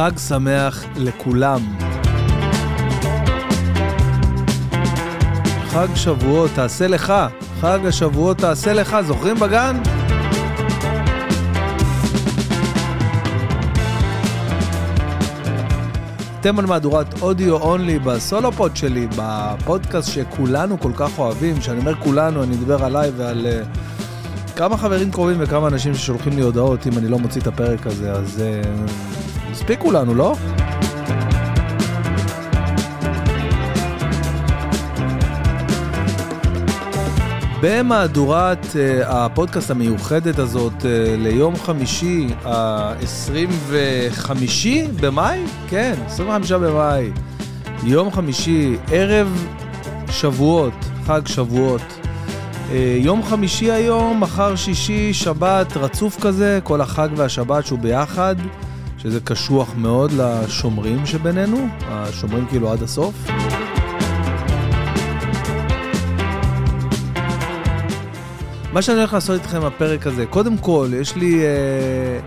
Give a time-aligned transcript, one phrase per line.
[0.00, 1.60] חג שמח לכולם.
[5.68, 7.12] חג שבועות תעשה לך,
[7.60, 9.76] חג השבועות תעשה לך, זוכרים בגן?
[16.40, 22.42] אתם על מהדורת אודיו אונלי בסולופוד שלי, בפודקאסט שכולנו כל כך אוהבים, כשאני אומר כולנו,
[22.42, 27.08] אני מדבר עליי ועל uh, כמה חברים קרובים וכמה אנשים ששולחים לי הודעות אם אני
[27.08, 29.19] לא מוציא את הפרק הזה, אז uh,
[29.60, 30.34] הספיקו לנו, לא?
[37.60, 40.84] במהדורת uh, הפודקאסט המיוחדת הזאת uh,
[41.18, 44.30] ליום חמישי, ה-25
[45.00, 45.44] במאי?
[45.68, 47.10] כן, 25 במאי.
[47.84, 49.46] יום חמישי, ערב
[50.10, 50.74] שבועות,
[51.06, 51.82] חג שבועות.
[51.82, 58.36] Uh, יום חמישי היום, מחר שישי, שבת, רצוף כזה, כל החג והשבת שהוא ביחד,
[59.02, 63.14] שזה קשוח מאוד לשומרים שבינינו, השומרים כאילו עד הסוף.
[68.72, 72.20] מה שאני הולך לעשות איתכם בפרק הזה, קודם כל, יש לי אה,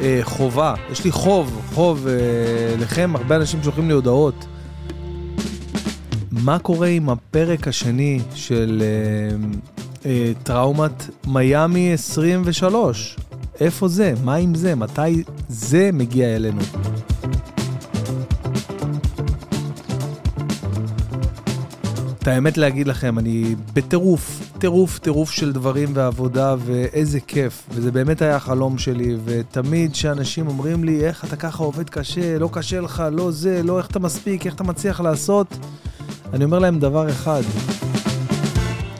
[0.00, 2.14] אה, חובה, יש לי חוב, חוב אה,
[2.78, 4.46] לכם, הרבה אנשים שולחים לי הודעות.
[6.32, 9.36] מה קורה עם הפרק השני של אה,
[10.06, 13.16] אה, טראומת מיאמי 23?
[13.60, 14.14] איפה זה?
[14.24, 14.74] מה עם זה?
[14.74, 16.60] מתי זה מגיע אלינו?
[22.18, 27.62] את האמת להגיד לכם, אני בטירוף, טירוף, טירוף של דברים ועבודה, ואיזה כיף.
[27.70, 32.48] וזה באמת היה החלום שלי, ותמיד שאנשים אומרים לי, איך אתה ככה עובד קשה, לא
[32.52, 35.46] קשה לך, לא זה, לא איך אתה מספיק, איך אתה מצליח לעשות,
[36.32, 37.42] אני אומר להם דבר אחד,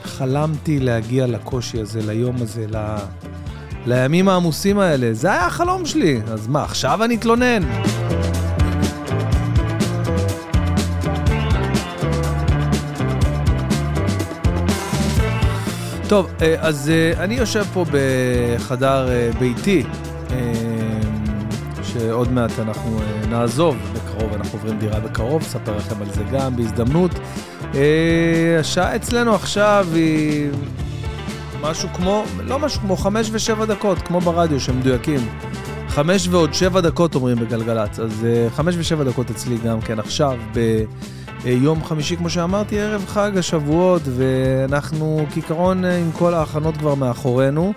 [0.03, 2.65] חלמתי להגיע לקושי הזה, ליום הזה.
[3.85, 5.13] לימים העמוסים האלה.
[5.13, 6.21] זה היה החלום שלי.
[6.27, 7.63] אז מה, עכשיו אני אתלונן?
[16.07, 16.27] טוב,
[16.59, 19.09] אז אני יושב פה בחדר
[19.39, 19.83] ביתי,
[21.83, 27.11] שעוד מעט אנחנו נעזוב בקרוב, אנחנו עוברים דירה בקרוב, אספר לכם על זה גם בהזדמנות.
[28.59, 30.49] השעה אצלנו עכשיו היא
[31.69, 35.19] משהו כמו, לא משהו כמו חמש ושבע דקות, כמו ברדיו שהם מדויקים.
[35.87, 40.83] חמש ועוד שבע דקות אומרים בגלגלצ, אז חמש ושבע דקות אצלי גם כן עכשיו ב...
[41.45, 47.73] יום חמישי, כמו שאמרתי, ערב חג השבועות, ואנחנו כעיקרון עם כל ההכנות כבר מאחורינו.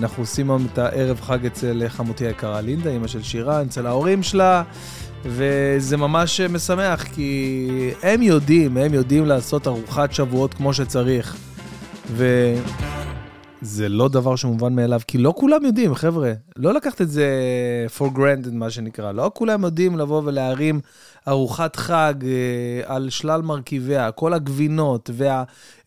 [0.00, 4.22] אנחנו עושים היום את הערב חג אצל חמותי היקרה לינדה, אמא של שירה, אצל ההורים
[4.22, 4.62] שלה,
[5.24, 11.36] וזה ממש משמח, כי הם יודעים, הם יודעים לעשות ארוחת שבועות כמו שצריך.
[12.06, 16.32] וזה לא דבר שמובן מאליו, כי לא כולם יודעים, חבר'ה.
[16.56, 17.26] לא לקחת את זה
[17.98, 19.12] for granted, מה שנקרא.
[19.12, 20.80] לא כולם יודעים לבוא ולהרים
[21.28, 25.10] ארוחת חג אה, על שלל מרכיביה, כל הגבינות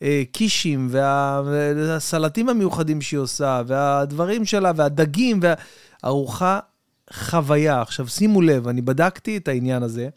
[0.02, 6.60] והקישים והסלטים המיוחדים שהיא עושה, והדברים שלה, והדגים, והארוחה
[7.14, 7.82] חוויה.
[7.82, 10.10] עכשיו, שימו לב, אני בדקתי את העניין הזה,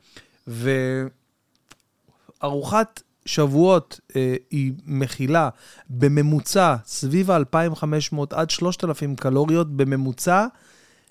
[2.43, 5.49] וארוחת שבועות אה, היא מכילה
[5.91, 10.47] בממוצע סביב ה-2,500 עד 3,000 קלוריות בממוצע,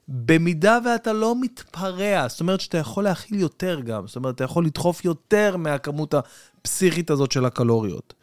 [0.07, 4.65] במידה ואתה לא מתפרע, זאת אומרת שאתה יכול להכיל יותר גם, זאת אומרת, אתה יכול
[4.65, 8.13] לדחוף יותר מהכמות הפסיכית הזאת של הקלוריות,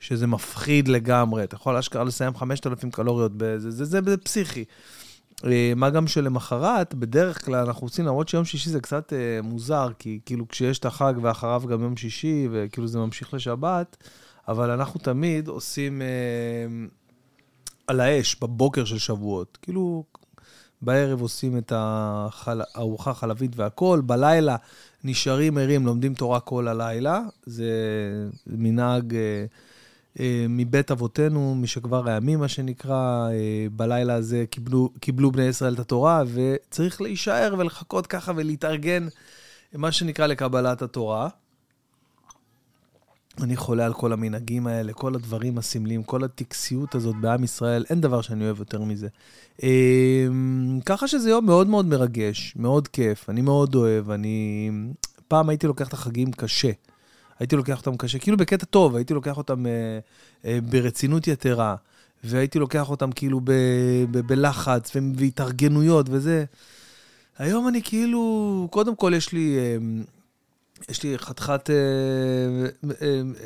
[0.00, 4.64] שזה מפחיד לגמרי, אתה יכול אשכרה לסיים 5,000 קלוריות, בזה, זה, זה, זה פסיכי.
[5.76, 10.20] מה גם שלמחרת, בדרך כלל אנחנו עושים, למרות שיום שישי זה קצת אה, מוזר, כי
[10.26, 13.96] כאילו כשיש את החג ואחריו גם יום שישי, וכאילו זה ממשיך לשבת,
[14.48, 16.06] אבל אנחנו תמיד עושים אה,
[17.86, 19.58] על האש בבוקר של שבועות.
[19.62, 20.04] כאילו,
[20.82, 24.56] בערב עושים את הארוחה החלבית והכול, בלילה
[25.04, 27.20] נשארים ערים, לומדים תורה כל הלילה.
[27.46, 27.70] זה
[28.46, 29.44] מנהג אה, אה,
[30.48, 33.28] מבית אבותינו, משכבר הימים, מה שנקרא.
[33.30, 39.08] אה, בלילה הזה קיבלו, קיבלו בני ישראל את התורה, וצריך להישאר ולחכות ככה ולהתארגן,
[39.74, 41.28] מה שנקרא, לקבלת התורה.
[43.42, 48.00] אני חולה על כל המנהגים האלה, כל הדברים הסמליים, כל הטקסיות הזאת בעם ישראל, אין
[48.00, 49.08] דבר שאני אוהב יותר מזה.
[50.86, 54.70] ככה שזה יום מאוד מאוד מרגש, מאוד כיף, אני מאוד אוהב, אני...
[55.28, 56.70] פעם הייתי לוקח את החגים קשה.
[57.38, 59.98] הייתי לוקח אותם קשה, כאילו בקטע טוב, הייתי לוקח אותם אה,
[60.44, 61.76] אה, ברצינות יתרה,
[62.24, 63.52] והייתי לוקח אותם כאילו ב,
[64.10, 66.44] ב, בלחץ והתארגנויות וזה.
[67.38, 69.58] היום אני כאילו, קודם כל יש לי...
[69.58, 69.76] אה,
[70.88, 71.70] יש לי חתיכת,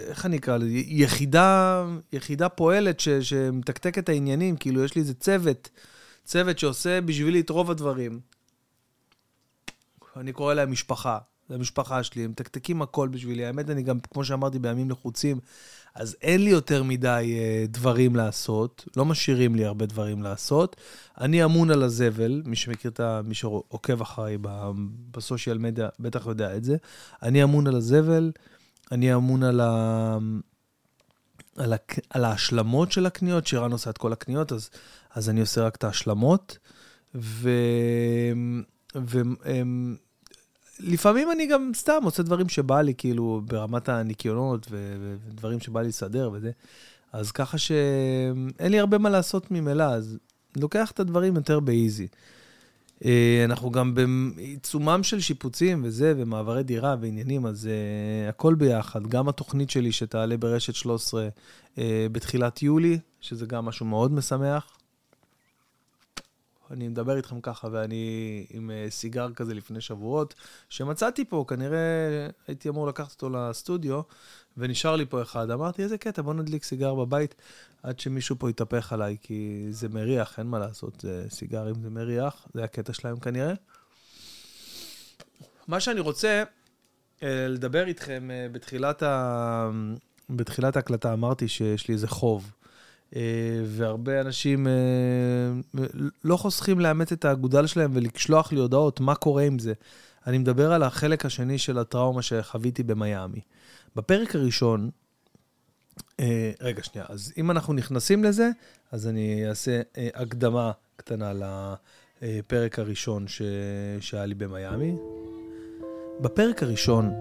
[0.09, 5.15] איך אני אקרא לזה, יחידה, יחידה פועלת ש, שמתקתק את העניינים, כאילו יש לי איזה
[5.15, 5.69] צוות,
[6.25, 8.21] צוות שעושה בשבילי את רוב הדברים.
[10.17, 11.19] אני קורא להם משפחה.
[11.49, 13.45] זה המשפחה שלי, הם מתקתקים הכל בשבילי.
[13.45, 15.41] האמת, אני גם, כמו שאמרתי, בימים לחוצים,
[15.95, 20.77] אז אין לי יותר מדי אה, דברים לעשות, לא משאירים לי הרבה דברים לעשות.
[21.21, 23.21] אני אמון על הזבל, מי שמכיר את ה...
[23.25, 24.39] מי שעוקב אחריי
[25.11, 26.77] בסושיאל מדיה, בטח יודע את זה.
[27.23, 28.33] אני אמון על הזבל,
[28.93, 30.19] אני אמון על ה...
[31.57, 31.77] על, ה...
[32.11, 34.71] על ההשלמות של הקניות, שירן עושה את כל הקניות, אז,
[35.15, 36.59] אז אני עושה רק את ההשלמות.
[37.15, 37.51] ו...
[38.97, 39.21] ו...
[40.83, 46.31] לפעמים אני גם סתם עושה דברים שבא לי, כאילו, ברמת הניקיונות ודברים שבא לי לסדר
[46.33, 46.51] וזה.
[47.13, 50.19] אז ככה שאין לי הרבה מה לעשות ממילא, אז
[50.57, 52.07] לוקח את הדברים יותר באיזי.
[53.05, 59.07] אה, אנחנו גם בעיצומם של שיפוצים וזה, ומעברי דירה ועניינים, אז uh, הכל ביחד.
[59.07, 61.31] גם התוכנית שלי שתעלה ברשת 13 uh,
[61.79, 64.77] אה, בתחילת יולי, שזה גם משהו מאוד משמח.
[66.71, 70.35] אני מדבר איתכם ככה, ואני עם אה, סיגר כזה לפני שבועות,
[70.69, 71.79] שמצאתי פה, כנראה
[72.49, 74.01] הייתי אמור לקחת אותו לסטודיו,
[74.57, 75.51] ונשאר לי פה אחד.
[75.51, 77.35] אמרתי, איזה קטע, בוא נדליק סיגר בבית,
[77.83, 82.47] עד שמישהו פה יתהפך עליי, כי זה מריח, אין מה לעשות, זה סיגרים זה מריח,
[82.55, 83.55] זה הקטע שלהם כנראה.
[85.69, 86.43] מה שאני רוצה
[87.23, 89.71] אה, לדבר איתכם, אה, בתחילת, ה...
[90.31, 92.53] בתחילת ההקלטה אמרתי שיש לי איזה חוב.
[93.17, 93.21] אה,
[93.65, 94.73] והרבה אנשים אה,
[96.25, 99.73] לא חוסכים לאמץ את האגודל שלהם ולשלוח לי הודעות מה קורה עם זה.
[100.27, 103.41] אני מדבר על החלק השני של הטראומה שחוויתי במיאמי.
[103.97, 104.91] בפרק הראשון,
[106.21, 108.51] אה, רגע, שנייה, אז אם אנחנו נכנסים לזה,
[108.93, 109.81] אז אני אעשה
[110.15, 111.33] הקדמה קטנה
[112.23, 113.43] לפרק הראשון ש...
[114.01, 114.95] שהיה לי במיאמי.
[116.21, 117.13] בפרק הראשון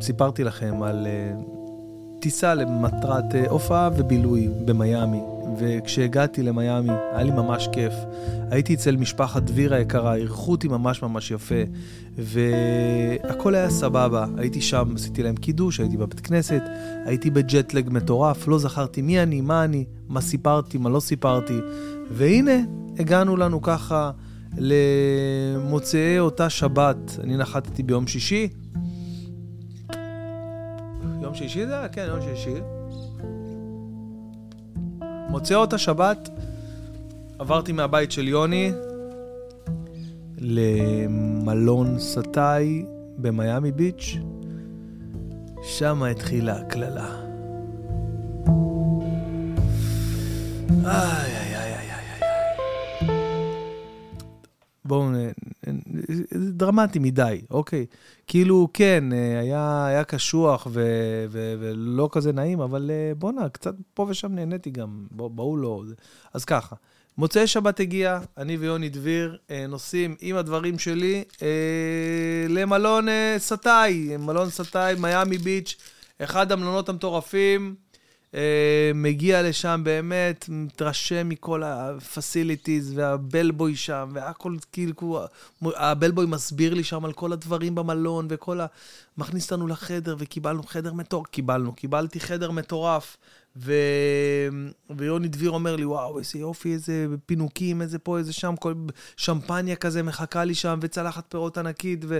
[0.00, 1.06] סיפרתי לכם על
[2.20, 5.20] טיסה למטרת אה, הופעה ובילוי במיאמי.
[5.58, 7.94] וכשהגעתי למיאמי, היה לי ממש כיף.
[8.50, 11.54] הייתי אצל משפחת דביר היקרה, אירחו אותי ממש ממש יפה,
[12.18, 14.26] והכל היה סבבה.
[14.36, 16.62] הייתי שם, עשיתי להם קידוש, הייתי בבית כנסת,
[17.04, 21.58] הייתי בג'טלג מטורף, לא זכרתי מי אני, מה אני, מה סיפרתי, מה לא סיפרתי.
[22.10, 22.58] והנה,
[22.98, 24.10] הגענו לנו ככה
[24.56, 27.18] למוצאי אותה שבת.
[27.22, 28.48] אני נחתתי ביום שישי,
[31.28, 31.88] יום שישי זה היה?
[31.88, 32.54] כן, יום שישי.
[35.28, 36.28] מוצא אותה שבת,
[37.38, 38.72] עברתי מהבית של יוני
[40.38, 42.84] למלון סטאי
[43.16, 44.16] במיאמי ביץ',
[45.62, 47.08] שם התחילה הקללה.
[50.84, 51.47] איי, איי.
[54.88, 55.08] בואו,
[56.30, 57.86] זה דרמטי מדי, אוקיי.
[58.26, 60.84] כאילו, כן, אה, היה, היה קשוח ו,
[61.30, 65.82] ו, ולא כזה נעים, אבל אה, בואנה, קצת פה ושם נהניתי גם, בואו לא.
[66.34, 66.76] אז ככה,
[67.18, 71.24] מוצאי שבת הגיע, אני ויוני דביר אה, נוסעים עם הדברים שלי
[72.48, 73.06] למלון
[73.38, 75.76] סטאי, מלון סטאי, מיאמי ביץ',
[76.18, 77.87] אחד המלונות המטורפים.
[78.34, 85.20] אה, מגיע לשם באמת, מתרשם מכל ה facilities והבלבוי שם, והכל כאילו,
[85.62, 88.66] הבלבוי מסביר לי שם על כל הדברים במלון וכל ה...
[89.18, 93.16] מכניס אותנו לחדר וקיבלנו חדר מטורף, קיבלנו, קיבלתי חדר מטורף.
[93.56, 93.72] ו...
[94.90, 98.74] ויוני דביר אומר לי, וואו, איזה יופי, איזה פינוקים, איזה פה, איזה שם, כל
[99.16, 102.18] שמפניה כזה מחכה לי שם, וצלחת פירות ענקית, ו...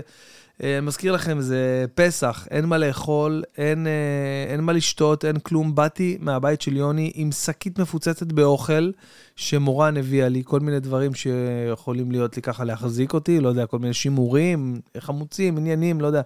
[0.59, 5.39] אני אה, מזכיר לכם, זה פסח, אין מה לאכול, אין, אה, אין מה לשתות, אין
[5.39, 5.75] כלום.
[5.75, 8.91] באתי מהבית של יוני עם שקית מפוצצת באוכל,
[9.35, 13.79] שמורן הביאה לי, כל מיני דברים שיכולים להיות לי ככה להחזיק אותי, לא יודע, כל
[13.79, 16.21] מיני שימורים, חמוצים, עניינים, לא יודע,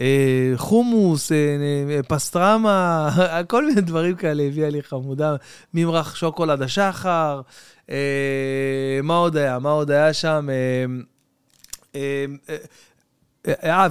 [0.00, 1.32] אה, חומוס,
[2.08, 3.10] פסטרמה,
[3.50, 5.36] כל מיני דברים כאלה הביאה לי חמודה,
[5.74, 7.40] ממרח שוקולד השחר,
[9.02, 9.58] מה עוד היה?
[9.58, 10.48] מה עוד היה שם?
[11.94, 12.56] אה,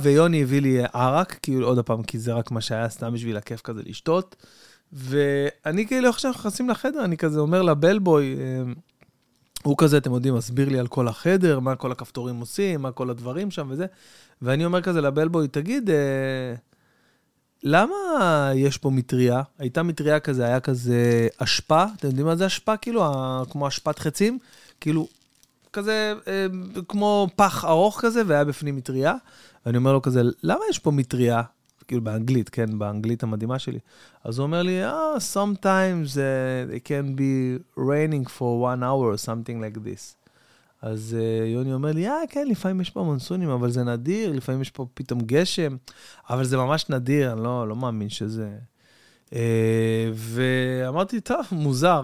[0.02, 3.62] ויוני הביא לי ערק, כאילו עוד פעם, כי זה רק מה שהיה סתם בשביל הכיף
[3.62, 4.36] כזה לשתות.
[4.94, 8.74] ואני כאילו עכשיו נכנסים לחדר, אני כזה אומר לבלבוי, אה,
[9.64, 13.10] הוא כזה, אתם יודעים, מסביר לי על כל החדר, מה כל הכפתורים עושים, מה כל
[13.10, 13.86] הדברים שם וזה.
[14.42, 16.56] ואני אומר כזה לבלבוי, תגיד, אה,
[17.64, 17.96] למה
[18.56, 19.42] יש פה מטריה?
[19.60, 22.78] הייתה מטריה כזה, היה כזה אשפה, אתם יודעים מה זה אשפה?
[22.78, 23.04] כאילו,
[23.50, 24.40] כמו אשפת חצים?
[24.80, 25.08] כאילו,
[25.74, 26.46] כזה, אה,
[26.88, 29.14] כמו פח ארוך כזה, והיה בפנים מטריה.
[29.66, 31.42] ואני אומר לו כזה, למה יש פה מטריה?
[31.88, 33.80] כאילו באנגלית, כן, באנגלית המדהימה שלי.
[34.24, 39.26] אז הוא אומר לי, oh, sometimes uh, it can be raining for one hour or
[39.26, 40.16] something like this.
[40.82, 44.62] אז uh, יוני אומר לי, אה, כן, לפעמים יש פה מונסונים, אבל זה נדיר, לפעמים
[44.62, 45.76] יש פה פתאום גשם,
[46.30, 48.58] אבל זה ממש נדיר, אני לא, לא מאמין שזה...
[49.30, 49.34] Uh,
[50.14, 52.02] ואמרתי, טוב, מוזר.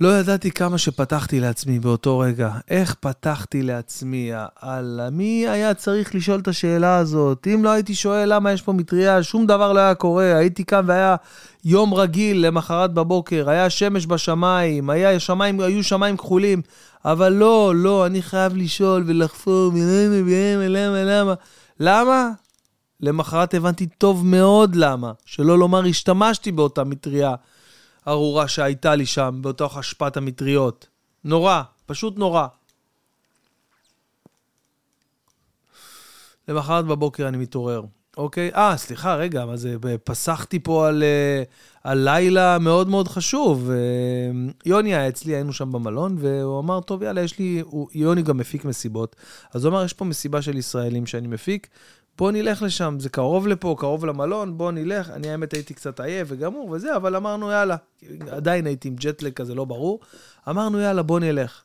[0.00, 2.50] לא ידעתי כמה שפתחתי לעצמי באותו רגע.
[2.68, 4.30] איך פתחתי לעצמי,
[4.62, 7.46] יאללה, מי היה צריך לשאול את השאלה הזאת?
[7.54, 10.36] אם לא הייתי שואל למה יש פה מטריה, שום דבר לא היה קורה.
[10.36, 11.16] הייתי קם והיה
[11.64, 16.62] יום רגיל למחרת בבוקר, היה שמש בשמיים, היה שמיים, היו שמיים כחולים,
[17.04, 21.34] אבל לא, לא, אני חייב לשאול ולחפור, למה, למה, למה, למה?
[21.80, 22.30] למה?
[23.00, 27.34] למחרת הבנתי טוב מאוד למה, שלא לומר השתמשתי באותה מטריה.
[28.08, 30.86] ארורה שהייתה לי שם, בתוך אשפת המטריות.
[31.24, 32.46] נורא, פשוט נורא.
[36.48, 37.82] למחרת בבוקר אני מתעורר.
[38.16, 38.50] אוקיי?
[38.54, 41.42] אה, סליחה, רגע, מה זה, פסחתי פה על, אה,
[41.84, 43.70] על לילה מאוד מאוד חשוב.
[43.70, 43.76] אה,
[44.66, 47.62] יוני היה אצלי, היינו שם במלון, והוא אמר, טוב, יאללה, יש לי...
[47.64, 49.16] הוא, יוני גם מפיק מסיבות.
[49.54, 51.68] אז הוא אמר, יש פה מסיבה של ישראלים שאני מפיק,
[52.18, 55.10] בוא נלך לשם, זה קרוב לפה, קרוב למלון, בוא נלך.
[55.10, 57.76] אני האמת הייתי קצת עייף וגמור וזה, אבל אמרנו יאללה,
[58.30, 60.00] עדיין הייתי עם ג'טלג כזה לא ברור.
[60.48, 61.62] אמרנו יאללה, בוא נלך.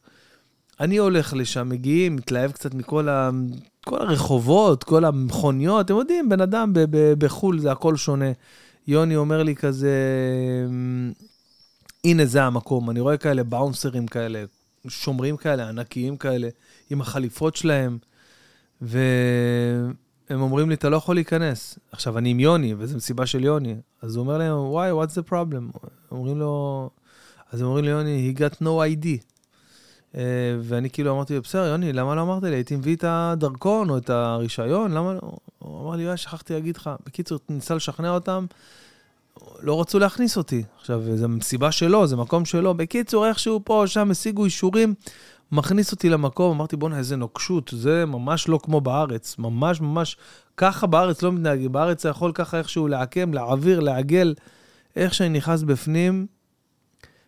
[0.80, 3.30] אני הולך לשם, מגיעים, מתלהב קצת מכל ה...
[3.86, 8.32] כל הרחובות, כל המכוניות, אתם יודעים, בן אדם ב- ב- בחו"ל זה הכל שונה.
[8.88, 9.92] יוני אומר לי כזה,
[12.04, 14.44] הנה זה המקום, אני רואה כאלה באונסרים כאלה,
[14.88, 16.50] שומרים כאלה, ענקיים כאלה,
[16.90, 17.98] עם החליפות שלהם,
[18.82, 19.00] ו...
[20.30, 21.80] הם אומרים לי, אתה לא יכול להיכנס.
[21.92, 23.76] עכשיו, אני עם יוני, וזו מסיבה של יוני.
[24.02, 25.78] אז הוא אומר להם, וואי, what's the problem?
[26.12, 26.90] אומרים לו,
[27.52, 29.06] אז הם אומרים לי, יוני, he got no ID.
[30.12, 30.16] Uh,
[30.62, 32.56] ואני כאילו אמרתי, בסדר, יוני, למה לא אמרת לי?
[32.56, 35.20] הייתי מביא את הדרכון או את הרישיון, למה לא?
[35.60, 36.90] הוא אמר לי, שכחתי להגיד לך.
[37.06, 38.46] בקיצור, ניסה לשכנע אותם,
[39.62, 40.64] לא רצו להכניס אותי.
[40.80, 42.74] עכשיו, זו מסיבה שלו, זה מקום שלו.
[42.74, 44.94] בקיצור, איכשהו פה שם השיגו אישורים.
[45.54, 50.18] מכניס אותי למקום, אמרתי, בואנה, איזה נוקשות, זה ממש לא כמו בארץ, ממש ממש,
[50.58, 54.34] ככה בארץ לא מתנהגים, בארץ אתה יכול ככה איכשהו לעקם, להעביר, לעגל.
[54.96, 56.28] איך שאני נכנס בפנים,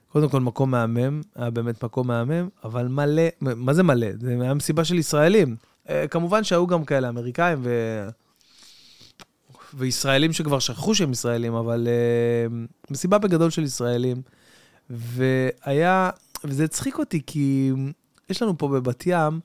[0.10, 4.08] קודם כל מקום מהמם, היה באמת מקום מהמם, אבל מלא, מה זה מלא?
[4.20, 5.56] זה היה מסיבה של ישראלים.
[5.90, 7.70] אה, כמובן שהיו גם כאלה אמריקאים ו...
[9.74, 14.22] וישראלים שכבר שכחו שהם ישראלים, אבל uh, מסיבה בגדול של ישראלים.
[14.90, 16.10] והיה,
[16.44, 17.72] וזה הצחיק אותי, כי
[18.30, 19.40] יש לנו פה בבת ים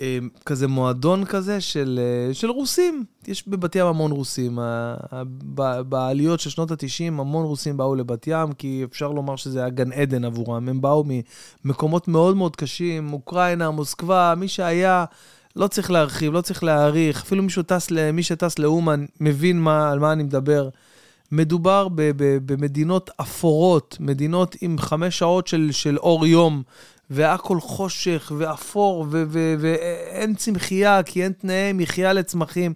[0.00, 3.04] אה, כזה מועדון כזה של, אה, של רוסים.
[3.28, 4.58] יש בבת ים המון רוסים.
[5.88, 9.92] בעליות של שנות ה-90 המון רוסים באו לבת ים, כי אפשר לומר שזה היה גן
[9.92, 10.68] עדן עבורם.
[10.68, 11.04] הם באו
[11.64, 15.04] ממקומות מאוד מאוד קשים, אוקראינה, מוסקבה, מי שהיה...
[15.56, 19.98] לא צריך להרחיב, לא צריך להעריך, אפילו מישהו טס, מי שטס לאומן מבין מה, על
[19.98, 20.68] מה אני מדבר.
[21.32, 26.62] מדובר ב, ב, במדינות אפורות, מדינות עם חמש שעות של, של אור יום,
[27.10, 32.74] והכל חושך ואפור, ואין צמחייה, כי אין תנאי מחיה לצמחים,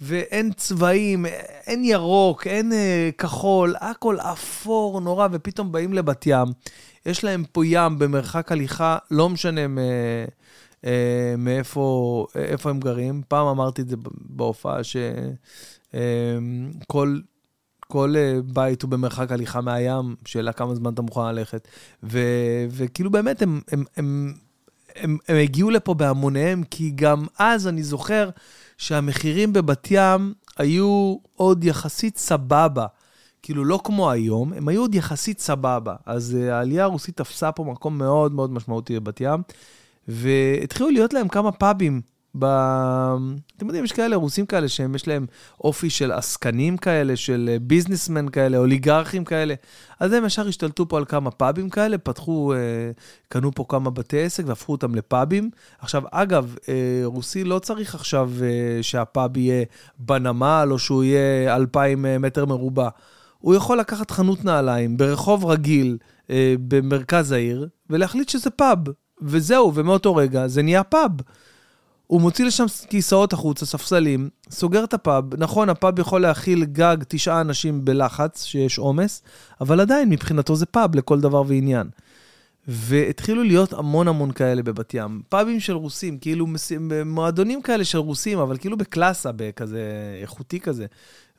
[0.00, 1.26] ואין צבעים,
[1.66, 2.74] אין ירוק, אין uh,
[3.18, 6.48] כחול, הכל אפור נורא, ופתאום באים לבת ים.
[7.06, 9.78] יש להם פה ים במרחק הליכה, לא משנה מ...
[10.80, 10.86] uh,
[11.38, 12.26] מאיפה
[12.64, 13.22] הם גרים.
[13.28, 15.98] פעם אמרתי את זה בהופעה, שכל
[17.18, 17.29] uh,
[17.90, 21.68] כל uh, בית הוא במרחק הליכה מהים, שאלה כמה זמן אתה מוכן ללכת.
[22.02, 24.34] ו- וכאילו באמת, הם, הם, הם,
[24.96, 28.30] הם, הם הגיעו לפה בהמוניהם, כי גם אז אני זוכר
[28.78, 32.86] שהמחירים בבת ים היו עוד יחסית סבבה.
[33.42, 35.94] כאילו, לא כמו היום, הם היו עוד יחסית סבבה.
[36.06, 39.42] אז uh, העלייה הרוסית תפסה פה מקום מאוד מאוד משמעותי בבת ים,
[40.08, 42.00] והתחילו להיות להם כמה פאבים
[42.38, 42.44] ב...
[43.56, 45.26] אתם יודעים, יש כאלה רוסים כאלה שהם, יש להם
[45.60, 49.54] אופי של עסקנים כאלה, של ביזנסמן כאלה, אוליגרכים כאלה.
[50.00, 52.58] אז הם ישר השתלטו פה על כמה פאבים כאלה, פתחו, אה,
[53.28, 55.50] קנו פה כמה בתי עסק והפכו אותם לפאבים.
[55.78, 59.64] עכשיו, אגב, אה, רוסי לא צריך עכשיו אה, שהפאב יהיה
[59.98, 62.88] בנמל, או שהוא יהיה 2,000 מטר מרובע.
[63.38, 65.98] הוא יכול לקחת חנות נעליים ברחוב רגיל
[66.68, 68.78] במרכז העיר, ולהחליט שזה פאב.
[69.22, 71.10] וזהו, ומאותו רגע זה נהיה פאב.
[72.10, 75.24] הוא מוציא לשם כיסאות החוצה, ספסלים, סוגר את הפאב.
[75.38, 79.22] נכון, הפאב יכול להכיל גג תשעה אנשים בלחץ, שיש עומס,
[79.60, 81.88] אבל עדיין מבחינתו זה פאב לכל דבר ועניין.
[82.68, 85.22] והתחילו להיות המון המון כאלה בבת ים.
[85.28, 86.46] פאבים של רוסים, כאילו
[87.06, 89.82] מועדונים כאלה של רוסים, אבל כאילו בקלאסה, בכזה
[90.22, 90.86] איכותי כזה.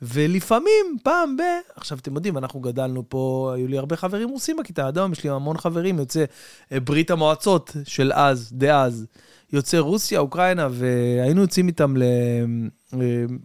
[0.02, 1.42] ולפעמים, פעם ב...
[1.76, 5.30] עכשיו, אתם יודעים, אנחנו גדלנו פה, היו לי הרבה חברים רוסים בכיתה, אדם, יש לי
[5.30, 6.26] המון חברים, יוצא
[6.72, 9.06] אה, ברית המועצות של אז, דאז.
[9.54, 12.04] יוצאי רוסיה, אוקראינה, והיינו יוצאים איתם ל...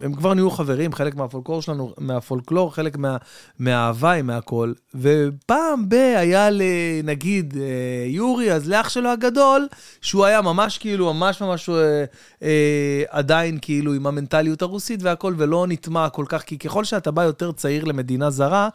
[0.01, 3.17] הם כבר נהיו חברים, חלק מהפולקלור שלנו, מהפולקלור, חלק מה,
[3.59, 4.73] מההוואי, מהכל.
[4.95, 5.93] ופעם ב...
[5.93, 9.67] היה לנגיד אה, יורי, אז לאח שלו הגדול,
[10.01, 12.05] שהוא היה ממש כאילו, ממש ממש אה,
[12.43, 17.23] אה, עדיין כאילו עם המנטליות הרוסית והכל, ולא נטמע כל כך, כי ככל שאתה בא
[17.23, 18.69] יותר צעיר למדינה זרה,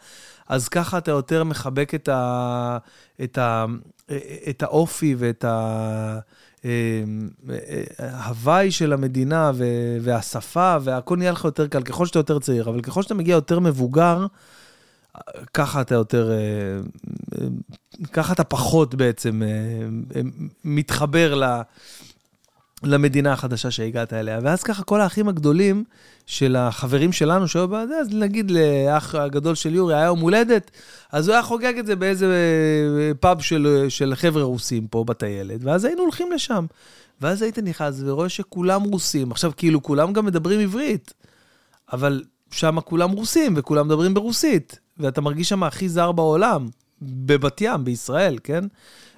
[0.49, 2.79] אז ככה אתה יותר מחבק את, ה,
[3.25, 3.65] את, ה,
[4.49, 6.19] את האופי ואת ה...
[7.99, 9.53] ההוואי של המדינה
[10.01, 13.61] והשפה, והכל נהיה לך יותר קל ככל שאתה יותר צעיר, אבל ככל שאתה מגיע יותר
[13.61, 14.27] מבוגר,
[15.55, 16.37] ככה אתה יותר, אה,
[17.41, 17.47] אה,
[18.13, 20.21] ככה אתה פחות בעצם אה,
[20.65, 21.35] מתחבר
[22.83, 24.39] למדינה החדשה שהגעת אליה.
[24.43, 25.85] ואז ככה כל האחים הגדולים
[26.27, 30.71] של החברים שלנו שהיו בזה, אז נגיד לאח הגדול של יורי היה יום הולדת,
[31.13, 32.27] אז הוא היה חוגג את זה באיזה
[33.21, 36.67] פאב של, של חבר'ה רוסים פה בטיילת, ואז היינו הולכים לשם.
[37.21, 39.33] ואז היית נכנס ורואה שכולם רוסים.
[39.33, 41.13] עכשיו, כאילו, כולם גם מדברים עברית,
[41.93, 44.79] אבל שם כולם רוסים וכולם מדברים ברוסית.
[44.99, 46.69] ואתה מרגיש שם הכי זר בעולם,
[47.03, 48.65] בבת ים, בישראל, כן?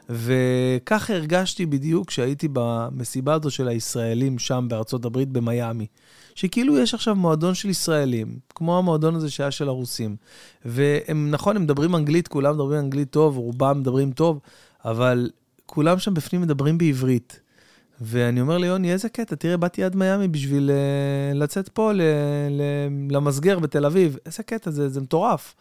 [0.08, 5.86] וככה הרגשתי בדיוק כשהייתי במסיבה הזו של הישראלים שם בארצות הברית, במיאמי.
[6.34, 10.16] שכאילו יש עכשיו מועדון של ישראלים, כמו המועדון הזה שהיה של הרוסים.
[10.64, 14.40] והם, נכון, הם מדברים אנגלית, כולם מדברים אנגלית טוב, רובם מדברים טוב,
[14.84, 15.30] אבל
[15.66, 17.40] כולם שם בפנים מדברים בעברית.
[18.00, 22.00] ואני אומר ליוני, איזה קטע, תראה, באתי עד מיאמי בשביל uh, לצאת פה ל,
[22.50, 22.62] ל,
[23.10, 24.16] למסגר בתל אביב.
[24.26, 25.54] איזה קטע, זה, זה מטורף.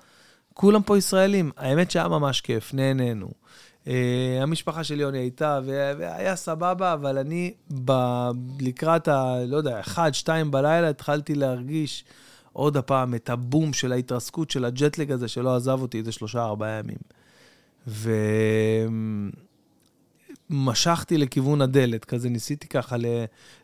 [0.54, 1.52] כולם פה ישראלים.
[1.58, 3.43] האמת שהיה ממש כיף, נהנינו.
[3.86, 3.90] Uh,
[4.42, 7.54] המשפחה של יוני הייתה, והיה סבבה, אבל אני
[7.86, 7.92] ב,
[8.60, 9.36] לקראת ה...
[9.48, 12.04] לא יודע, 1, 2 בלילה התחלתי להרגיש
[12.54, 16.80] עוד הפעם את הבום של ההתרסקות של הג'טלג הזה, שלא עזב אותי איזה שלושה, ארבעה
[16.80, 16.98] ימים.
[17.88, 18.12] ו...
[20.50, 23.06] משכתי לכיוון הדלת, כזה ניסיתי ככה ל,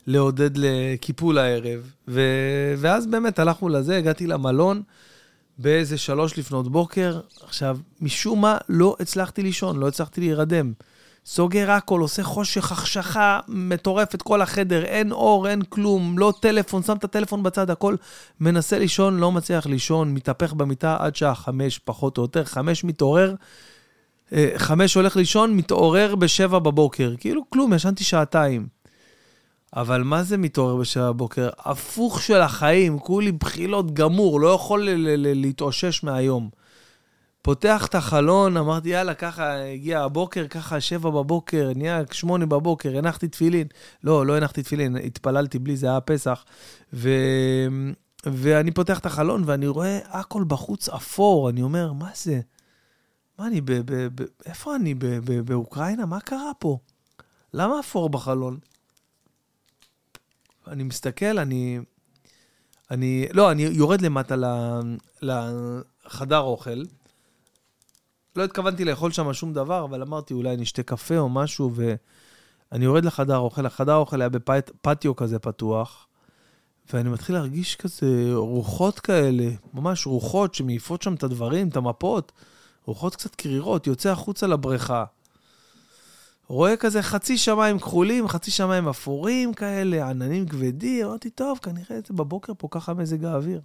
[0.06, 2.20] לעודד לקיפול הערב, ו,
[2.76, 4.82] ואז באמת הלכנו לזה, הגעתי למלון
[5.58, 7.20] באיזה שלוש לפנות בוקר.
[7.44, 10.72] עכשיו, משום מה לא הצלחתי לישון, לא הצלחתי להירדם.
[11.26, 16.96] סוגר הכל, עושה חושך, החשכה מטורפת, כל החדר, אין אור, אין כלום, לא טלפון, שם
[16.96, 17.96] את הטלפון בצד, הכל.
[18.40, 23.34] מנסה לישון, לא מצליח לישון, מתהפך במיטה עד שעה חמש, פחות או יותר, חמש מתעורר.
[24.32, 27.14] אה, חמש הולך לישון, מתעורר בשבע בבוקר.
[27.18, 28.79] כאילו כלום, ישנתי שעתיים.
[29.76, 31.48] אבל מה זה מתעורר בשבע בבוקר?
[31.58, 36.50] הפוך של החיים, כולי בחילות גמור, לא יכול להתאושש מהיום.
[37.42, 43.28] פותח את החלון, אמרתי, יאללה, ככה הגיע הבוקר, ככה שבע בבוקר, נהיה שמונה בבוקר, הנחתי
[43.28, 43.66] תפילין.
[44.04, 46.44] לא, לא הנחתי תפילין, התפללתי בלי, זה היה פסח.
[46.92, 47.08] ו...
[48.26, 52.40] ואני פותח את החלון ואני רואה הכל בחוץ אפור, אני אומר, מה זה?
[53.38, 53.72] מה, אני ב...
[53.72, 54.94] ב, ב איפה אני?
[54.94, 56.06] ב, ב, באוקראינה?
[56.06, 56.78] מה קרה פה?
[57.54, 58.58] למה אפור בחלון?
[60.70, 61.78] אני מסתכל, אני...
[62.90, 63.26] אני...
[63.32, 64.34] לא, אני יורד למטה
[65.22, 66.82] לחדר אוכל.
[68.36, 73.04] לא התכוונתי לאכול שם שום דבר, אבל אמרתי, אולי נשתה קפה או משהו, ואני יורד
[73.04, 73.66] לחדר אוכל.
[73.66, 76.06] החדר אוכל היה בפטיו כזה פתוח,
[76.92, 82.32] ואני מתחיל להרגיש כזה רוחות כאלה, ממש רוחות שמעיפות שם את הדברים, את המפות.
[82.84, 85.04] רוחות קצת קרירות, יוצא החוצה לבריכה.
[86.50, 92.14] רואה כזה חצי שמיים כחולים, חצי שמיים אפורים כאלה, עננים כבדים, אמרתי, טוב, כנראה זה
[92.14, 93.60] בבוקר פה ככה מזג האוויר.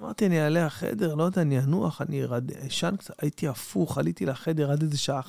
[0.00, 2.22] אמרתי, אני אעלה לחדר, לא יודע, אני אנוח, אני
[2.66, 5.20] אשן קצת, הייתי הפוך, עליתי לחדר עד איזה שעה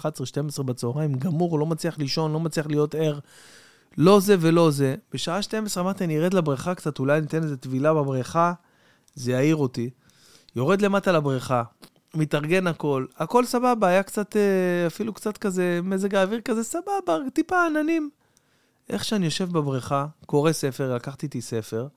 [0.60, 3.20] 11-12 בצהריים, גמור, לא מצליח לישון, לא מצליח להיות ער,
[3.98, 4.96] לא זה ולא זה.
[5.14, 8.54] בשעה 12 אמרתי, אני ארד לבריכה קצת, אולי ניתן איזה טבילה בבריכה,
[9.16, 9.90] זה יעיר אותי.
[10.56, 11.64] יורד למטה לבריכה,
[12.16, 17.66] מתארגן הכל, הכל סבבה, היה קצת, אה, אפילו קצת כזה, מזג האוויר כזה סבבה, טיפה
[17.66, 18.10] עננים.
[18.90, 21.88] איך שאני יושב בבריכה, קורא ספר, לקחתי איתי ספר,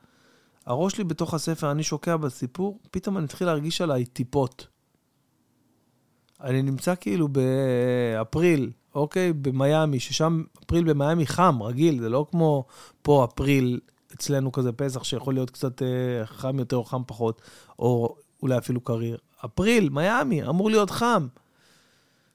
[0.67, 4.67] הראש שלי בתוך הספר, אני שוקע בסיפור, פתאום אני מתחיל להרגיש עליי טיפות.
[6.41, 9.33] אני נמצא כאילו באפריל, אוקיי?
[9.33, 12.65] במיאמי, ששם אפריל במיאמי חם, רגיל, זה לא כמו
[13.03, 13.81] פה אפריל
[14.15, 17.43] אצלנו כזה פסח, שיכול להיות קצת אה, חם יותר או חם פחות,
[17.79, 19.19] או אולי אפילו קריר.
[19.45, 21.27] אפריל, מיאמי, אמור להיות חם.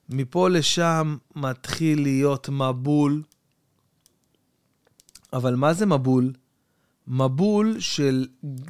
[0.08, 3.22] מפה לשם מתחיל להיות מבול.
[5.32, 6.32] אבל מה זה מבול?
[7.06, 8.26] מבול של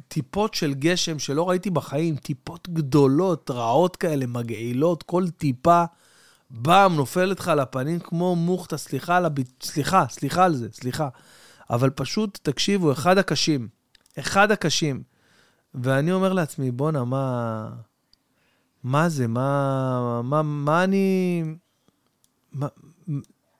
[0.07, 5.83] טיפות של גשם שלא ראיתי בחיים, טיפות גדולות, רעות כאלה, מגעילות, כל טיפה,
[6.49, 9.35] באם, נופלת לך על הפנים כמו מוכתה, סליחה על הב...
[9.63, 11.09] סליחה, סליחה על זה, סליחה.
[11.69, 13.67] אבל פשוט, תקשיבו, אחד הקשים.
[14.19, 15.03] אחד הקשים.
[15.75, 17.69] ואני אומר לעצמי, בואנה, מה...
[18.83, 19.27] מה זה?
[19.27, 21.43] מה, מה, מה אני...
[22.51, 22.67] מה,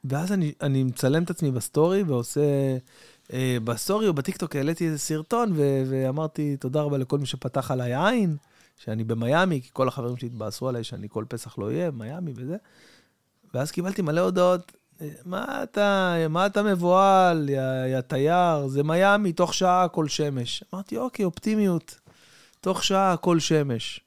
[0.04, 2.42] ואז אני, אני מצלם את עצמי בסטורי ועושה...
[3.34, 7.96] אה, בסטורי או בטיקטוק העליתי איזה סרטון ו- ואמרתי תודה רבה לכל מי שפתח עליי
[8.06, 8.38] עין,
[8.78, 12.56] שאני במיאמי, כי כל החברים שלי התבאסו עליי שאני כל פסח לא אהיה במיאמי וזה.
[13.54, 19.54] ואז קיבלתי מלא הודעות, אה, מה אתה, מה אתה מבוהל, יא, תייר, זה מיאמי, תוך
[19.54, 20.64] שעה הכל שמש.
[20.74, 22.00] אמרתי, אוקיי, אופטימיות,
[22.62, 24.00] תוך שעה הכל שמש.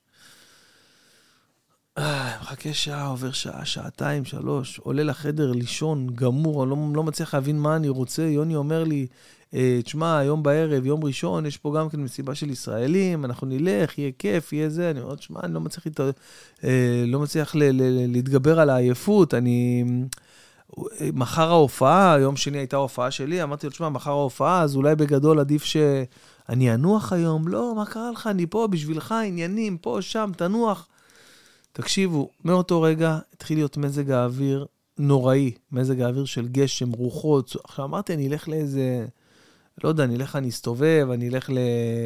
[1.99, 7.59] אה, מחכה שעה, עובר שעה, שעתיים, שלוש, עולה לחדר לישון, גמור, לא, לא מצליח להבין
[7.59, 8.23] מה אני רוצה.
[8.23, 9.07] יוני אומר לי,
[9.55, 13.99] אה, תשמע, היום בערב, יום ראשון, יש פה גם כן מסיבה של ישראלים, אנחנו נלך,
[13.99, 14.91] יהיה כיף, יהיה זה.
[14.91, 16.01] אני אומר, תשמע, אני לא מצליח, להת...
[16.65, 19.85] אה, לא מצליח ל, ל, להתגבר על העייפות, אני...
[21.15, 25.41] מחר ההופעה, יום שני הייתה ההופעה שלי, אמרתי לו, תשמע, מחר ההופעה, אז אולי בגדול
[25.41, 27.49] עדיף שאני אנוח היום.
[27.49, 28.27] לא, מה קרה לך?
[28.27, 30.89] אני פה בשבילך, עניינים, פה, שם, תנוח.
[31.77, 34.67] תקשיבו, מאותו רגע התחיל להיות מזג האוויר
[34.99, 37.57] נוראי, מזג האוויר של גשם, רוחות.
[37.65, 39.07] עכשיו אמרתי, אני אלך לאיזה,
[39.85, 41.59] לא יודע, אני אלך, אני אסתובב, אני אלך ל,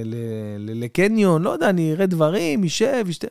[0.05, 0.15] ל,
[0.59, 3.27] ל, לקניון, לא יודע, אני אראה דברים, אשב, אשתה.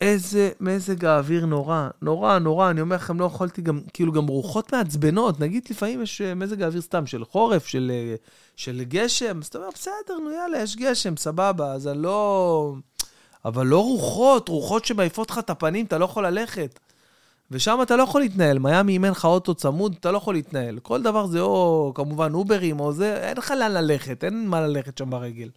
[0.00, 4.72] איזה מזג האוויר נורא, נורא, נורא, אני אומר לכם, לא יכולתי גם, כאילו גם רוחות
[4.72, 8.14] מעצבנות, נגיד לפעמים יש אה, מזג האוויר סתם של חורף, של, אה,
[8.56, 12.74] של גשם, אז אתה אומר, בסדר, נו יאללה, יש גשם, סבבה, אז אני לא...
[13.44, 16.78] אבל לא רוחות, רוחות שמעיפות לך את הפנים, אתה לא יכול ללכת.
[17.50, 18.58] ושם אתה לא יכול להתנהל.
[18.58, 20.78] מיאמי, אם אין לך אוטו צמוד, אתה לא יכול להתנהל.
[20.78, 24.98] כל דבר זה או כמובן אוברים או זה, אין לך לאן ללכת, אין מה ללכת
[24.98, 25.50] שם ברגל.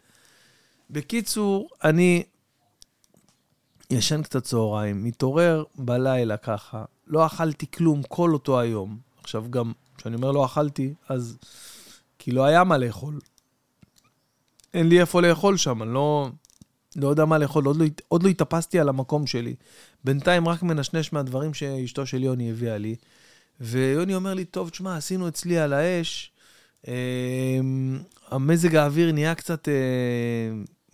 [0.89, 2.24] בקיצור, אני
[3.89, 8.98] ישן קצת צהריים, מתעורר בלילה ככה, לא אכלתי כלום כל אותו היום.
[9.21, 11.38] עכשיו גם, כשאני אומר לא אכלתי, אז
[12.19, 13.19] כי לא היה מה לאכול.
[14.74, 16.30] אין לי איפה לאכול שם, אני לא...
[16.95, 19.55] לא יודע מה לאכול, עוד לא, עוד לא התאפסתי על המקום שלי.
[20.03, 22.95] בינתיים רק מנשנש מהדברים שאשתו של יוני הביאה לי.
[23.62, 26.31] ויוני אומר לי, טוב, תשמע, עשינו אצלי על האש,
[26.88, 26.93] אה,
[28.31, 29.73] המזג האוויר נהיה קצת, אה,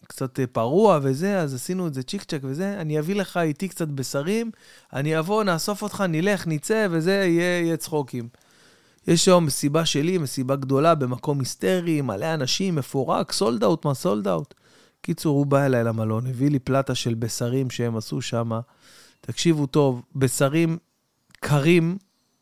[0.04, 3.88] קצת פרוע וזה, אז עשינו את זה צ'יק צ'ק וזה, אני אביא לך איתי קצת
[3.88, 4.52] בשרים,
[4.94, 8.28] אני אבוא, נאסוף אותך, נלך, נצא, וזה יהיה, יהיה צחוקים.
[9.08, 14.28] יש היום מסיבה שלי, מסיבה גדולה במקום היסטרי, מלא אנשים, מפורק, sold out, מה sold
[14.28, 14.54] out?
[15.02, 18.52] קיצור, הוא בא אליי למלון, הביא לי פלטה של בשרים שהם עשו שם.
[19.22, 20.78] תקשיבו טוב, בשרים
[21.40, 21.98] קרים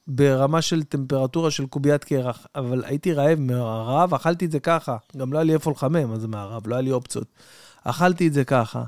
[0.08, 4.98] ברמה של טמפרטורה של קוביית קרח, אבל הייתי רעב מהרעב, אכלתי את זה ככה.
[5.17, 7.28] גם לא היה לי איפה לחמם, אז מהרעב, לא היה לי אופציות.
[7.84, 8.84] אכלתי את זה ככה.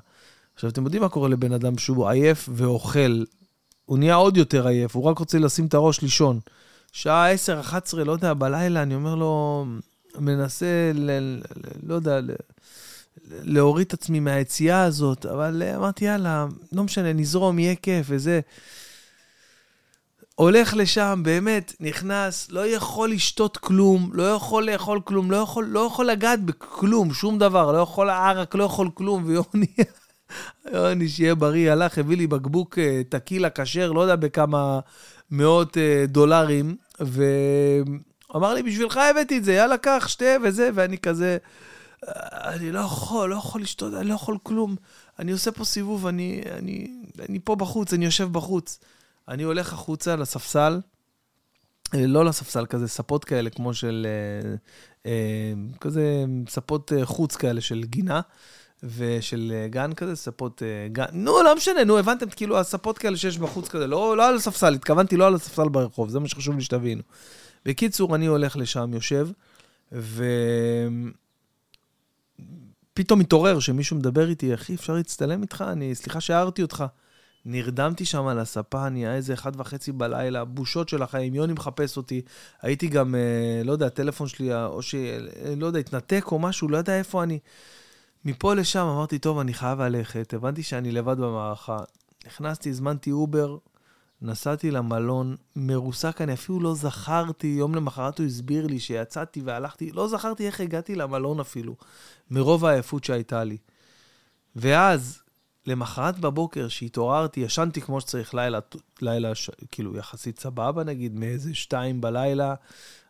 [0.56, 3.24] עכשיו, אתם יודעים מה קורה לבן אדם שהוא עייף ואוכל?
[3.86, 6.40] הוא נהיה עוד יותר עייף, הוא רק רוצה לשים את הראש לישון.
[6.92, 9.66] שעה 10-11, לא יודע, בלילה, אני אומר לו,
[10.20, 11.10] מנסה, ל,
[11.84, 12.32] לא יודע, ל,
[13.44, 18.40] להוריד את עצמי מהיציאה הזאת, אבל אמרתי, יאללה, לא משנה, נזרום, יהיה כיף וזה.
[20.36, 25.80] הולך לשם, באמת, נכנס, לא יכול לשתות כלום, לא יכול לאכול כלום, לא יכול, לא
[25.80, 29.76] יכול לגעת בכלום, שום דבר, לא יכול ערק, לא יכול כלום, ויוני,
[30.74, 34.80] יוני, שיהיה בריא, הלך, הביא לי בקבוק אה, טקילה כשר, לא יודע בכמה
[35.32, 41.38] מאות אה, דולרים, ואמר לי, בשבילך הבאתי את זה, יאללה, קח, שתה וזה, ואני כזה...
[42.08, 44.76] אני לא יכול, לא יכול לשתות, אני לא יכול כלום.
[45.20, 48.80] אני עושה פה סיבוב, אני, אני, אני פה בחוץ, אני יושב בחוץ.
[49.28, 50.82] אני הולך החוצה לספסל,
[51.94, 54.08] אה, לא לספסל, כזה ספות כאלה, כמו של...
[54.10, 54.56] אה,
[55.06, 58.22] אה, כזה ספות חוץ כאלה של גינה.
[58.98, 60.62] ושל גן כזה, ספות
[60.92, 64.36] גן, נו, לא משנה, נו, הבנתם, כאילו, הספות כאלה שיש בחוץ כזה, לא, לא על
[64.36, 67.02] הספסל, התכוונתי לא על הספסל ברחוב, זה מה שחשוב לי שתבינו.
[67.66, 69.30] בקיצור, אני הולך לשם, יושב,
[69.92, 70.26] ו...
[73.04, 75.64] פתאום מתעורר שמישהו מדבר איתי, אחי, אפשר להצטלם איתך?
[75.68, 76.84] אני, סליחה שהערתי אותך.
[77.46, 82.22] נרדמתי שם על הספה, נהיה איזה אחת וחצי בלילה, בושות של החיים, יוני מחפש אותי.
[82.62, 84.96] הייתי גם, אה, לא יודע, הטלפון שלי, או ש...
[84.96, 87.40] אה, לא יודע, התנתק או משהו, לא יודע איפה אני.
[88.26, 90.34] מפה לשם אמרתי, טוב, אני חייב ללכת.
[90.34, 91.80] הבנתי שאני לבד במערכה.
[92.28, 93.58] נכנסתי, הזמנתי אובר,
[94.22, 100.08] נסעתי למלון, מרוסק, אני אפילו לא זכרתי, יום למחרת הוא הסביר לי שיצאתי והלכתי, לא
[100.08, 101.76] זכרתי איך הגעתי למלון אפילו,
[102.32, 103.58] מרוב העייפות שהייתה לי.
[104.56, 105.22] ואז,
[105.68, 108.60] למחרת בבוקר, שהתעוררתי, ישנתי כמו שצריך לילה,
[109.02, 109.50] לילה ש...
[109.72, 112.56] כאילו יחסית סבבה נגיד, מאיזה שתיים בלילה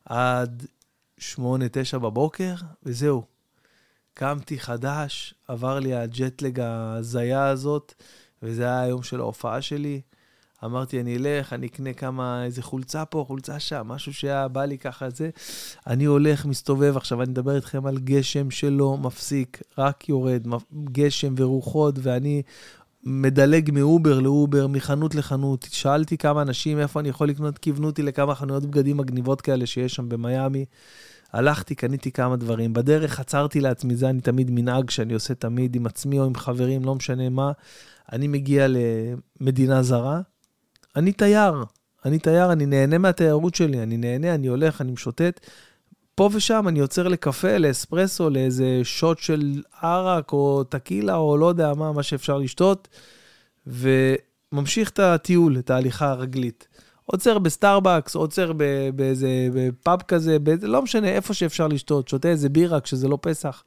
[0.06, 0.66] עד
[1.18, 3.24] שמונה, תשע בבוקר, וזהו.
[4.14, 7.94] קמתי חדש, עבר לי הג'טלג ההזיה הזאת,
[8.44, 10.02] וזה היה היום של ההופעה שלי.
[10.66, 14.78] אמרתי, אני אלך, אני אקנה כמה, איזה חולצה פה, חולצה שם, משהו שהיה בא לי
[14.78, 15.30] ככה, זה.
[15.88, 20.48] אני הולך, מסתובב, עכשיו אני מדבר איתכם על גשם שלא מפסיק, רק יורד,
[20.92, 22.42] גשם ורוחות, ואני
[23.04, 25.68] מדלג מאובר לאובר, מחנות לחנות.
[25.72, 29.96] שאלתי כמה אנשים איפה אני יכול לקנות, כיוונו אותי לכמה חנויות בגדים מגניבות כאלה שיש
[29.96, 30.66] שם במיאמי.
[31.34, 32.74] הלכתי, קניתי כמה דברים.
[32.74, 36.86] בדרך עצרתי לעצמי, זה אני תמיד מנהג שאני עושה תמיד עם עצמי או עם חברים,
[36.86, 37.52] לא משנה מה.
[38.12, 38.68] אני מגיע
[39.40, 40.22] למדינה זרה,
[40.96, 41.64] אני תייר,
[42.06, 45.40] אני תייר, אני נהנה מהתיירות שלי, אני נהנה, אני הולך, אני משוטט.
[46.16, 51.74] פה ושם אני עוצר לקפה, לאספרסו, לאיזה שוט של ערק או טקילה או לא יודע
[51.74, 52.88] מה, מה שאפשר לשתות.
[53.68, 53.90] ו...
[54.52, 56.68] ממשיך את הטיול, את ההליכה הרגלית.
[57.06, 58.54] עוצר בסטארבקס, עוצר
[58.96, 59.28] באיזה
[59.84, 63.64] פאב כזה, באיזה, לא משנה, איפה שאפשר לשתות, שותה איזה בירה כשזה לא פסח,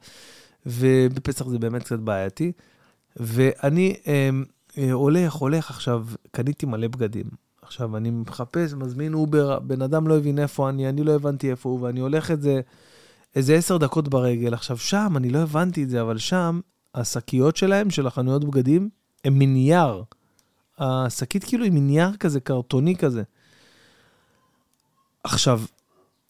[0.65, 2.51] ובפסח זה באמת קצת בעייתי.
[3.17, 4.29] ואני אה,
[4.91, 7.25] הולך, הולך עכשיו, קניתי מלא בגדים.
[7.61, 11.69] עכשיו, אני מחפש, מזמין אובר, בן אדם לא הבין איפה אני, אני לא הבנתי איפה
[11.69, 12.61] הוא, ואני הולך את זה
[13.35, 14.53] איזה עשר דקות ברגל.
[14.53, 16.59] עכשיו, שם, אני לא הבנתי את זה, אבל שם,
[16.95, 18.89] השקיות שלהם, של החנויות בגדים,
[19.25, 20.03] הם מנייר.
[20.79, 23.23] השקית כאילו היא מנייר כזה, קרטוני כזה.
[25.23, 25.61] עכשיו,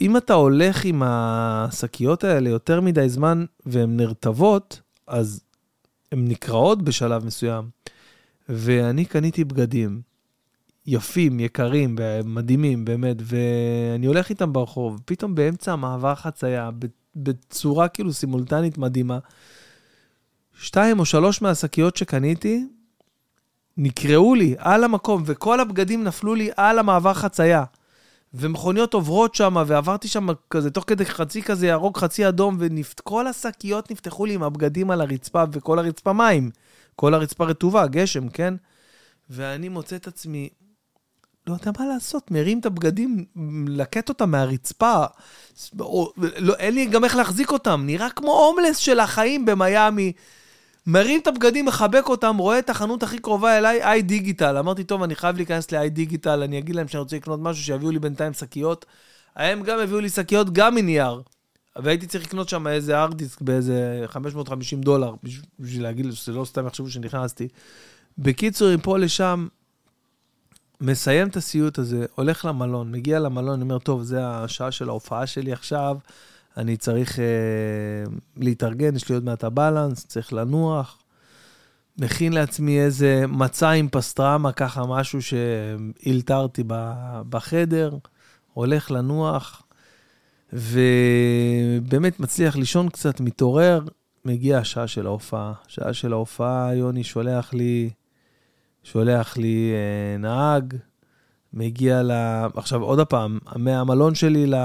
[0.01, 5.41] אם אתה הולך עם השקיות האלה יותר מדי זמן והן נרטבות, אז
[6.11, 7.69] הן נקרעות בשלב מסוים.
[8.49, 10.01] ואני קניתי בגדים
[10.87, 16.69] יפים, יקרים, מדהימים, באמת, ואני הולך איתם ברחוב, פתאום באמצע המעבר חצייה,
[17.15, 19.19] בצורה כאילו סימולטנית מדהימה,
[20.53, 22.67] שתיים או שלוש מהשקיות שקניתי,
[23.77, 27.63] נקרעו לי על המקום, וכל הבגדים נפלו לי על המעבר חצייה.
[28.35, 33.91] ומכוניות עוברות שם, ועברתי שם כזה, תוך כדי חצי כזה ירוק, חצי אדום, וכל השקיות
[33.91, 36.51] נפתחו לי עם הבגדים על הרצפה, וכל הרצפה מים.
[36.95, 38.53] כל הרצפה רטובה, גשם, כן?
[39.29, 40.49] ואני מוצא את עצמי,
[41.47, 43.25] לא יודע מה לעשות, מרים את הבגדים,
[43.67, 45.05] לקט אותם מהרצפה,
[45.79, 50.11] או, לא, אין לי גם איך להחזיק אותם, נראה כמו הומלס של החיים במיאמי.
[50.87, 54.57] מרים את הבגדים, מחבק אותם, רואה את החנות הכי קרובה אליי, איי דיגיטל.
[54.57, 57.91] אמרתי, טוב, אני חייב להיכנס לאיי דיגיטל, אני אגיד להם שאני רוצה לקנות משהו, שיביאו
[57.91, 58.85] לי בינתיים שקיות.
[59.35, 61.21] הם גם הביאו לי שקיות גם מנייר.
[61.75, 65.13] והייתי צריך לקנות שם איזה ארט דיסק באיזה 550 דולר,
[65.59, 67.47] בשביל להגיד שזה לא סתם יחשבו שנכנסתי.
[68.17, 69.47] בקיצור, מפה לשם,
[70.81, 75.27] מסיים את הסיוט הזה, הולך למלון, מגיע למלון, אני אומר, טוב, זה השעה של ההופעה
[75.27, 75.97] שלי עכשיו,
[76.57, 77.25] אני צריך אה,
[78.37, 80.99] להתארגן, יש לי עוד מעט הבלנס, צריך לנוח.
[81.97, 86.63] מכין לעצמי איזה מצה עם פסטרמה, ככה משהו שהילתרתי
[87.29, 87.97] בחדר,
[88.53, 89.63] הולך לנוח,
[90.53, 93.81] ובאמת מצליח לישון קצת, מתעורר,
[94.25, 95.53] מגיע השעה של ההופעה.
[95.67, 97.89] שעה של ההופעה, יוני שולח לי,
[98.83, 100.73] שולח לי אה, נהג,
[101.55, 102.11] מגיע ל...
[102.55, 104.57] עכשיו, עוד פעם, מהמלון שלי לא...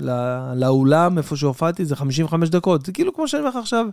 [0.00, 0.14] לא...
[0.56, 2.86] לאולם, איפה שהופעתי, זה 55 דקות.
[2.86, 3.86] זה כאילו כמו שאני אומר לך עכשיו,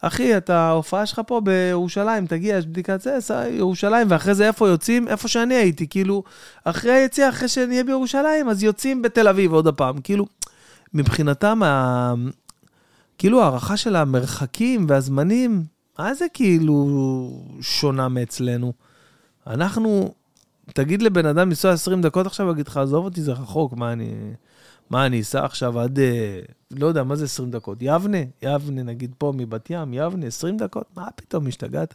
[0.00, 3.18] אחי, אתה, ההופעה שלך פה בירושלים, תגיע, יש בדיקת זה,
[3.50, 5.08] ירושלים, ואחרי זה איפה יוצאים?
[5.08, 6.22] איפה שאני הייתי, כאילו,
[6.64, 9.98] אחרי היציאה, אחרי שנהיה בירושלים, אז יוצאים בתל אביב עוד פעם.
[10.00, 10.26] כאילו,
[10.94, 12.14] מבחינתם, ה...
[13.18, 15.62] כאילו, הערכה של המרחקים והזמנים,
[15.98, 18.72] מה זה כאילו שונה מאצלנו?
[19.46, 20.14] אנחנו
[20.74, 23.92] תגיד לבן אדם לנסוע 20 דקות עכשיו, הוא יגיד לך, עזוב אותי, זה רחוק, מה
[23.92, 24.14] אני...
[24.90, 27.78] מה אני אסע עכשיו עד, אה, לא יודע, מה זה 20 דקות?
[27.80, 30.84] יבנה, יבנה, נגיד פה מבת ים, יבנה, 20 דקות?
[30.96, 31.94] מה פתאום, השתגעת?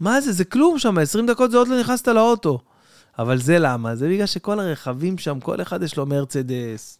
[0.00, 2.58] מה זה, זה כלום שם, 20 דקות זה עוד לא נכנסת לאוטו.
[3.18, 3.96] אבל זה למה?
[3.96, 6.98] זה בגלל שכל הרכבים שם, כל אחד יש לו מרצדס,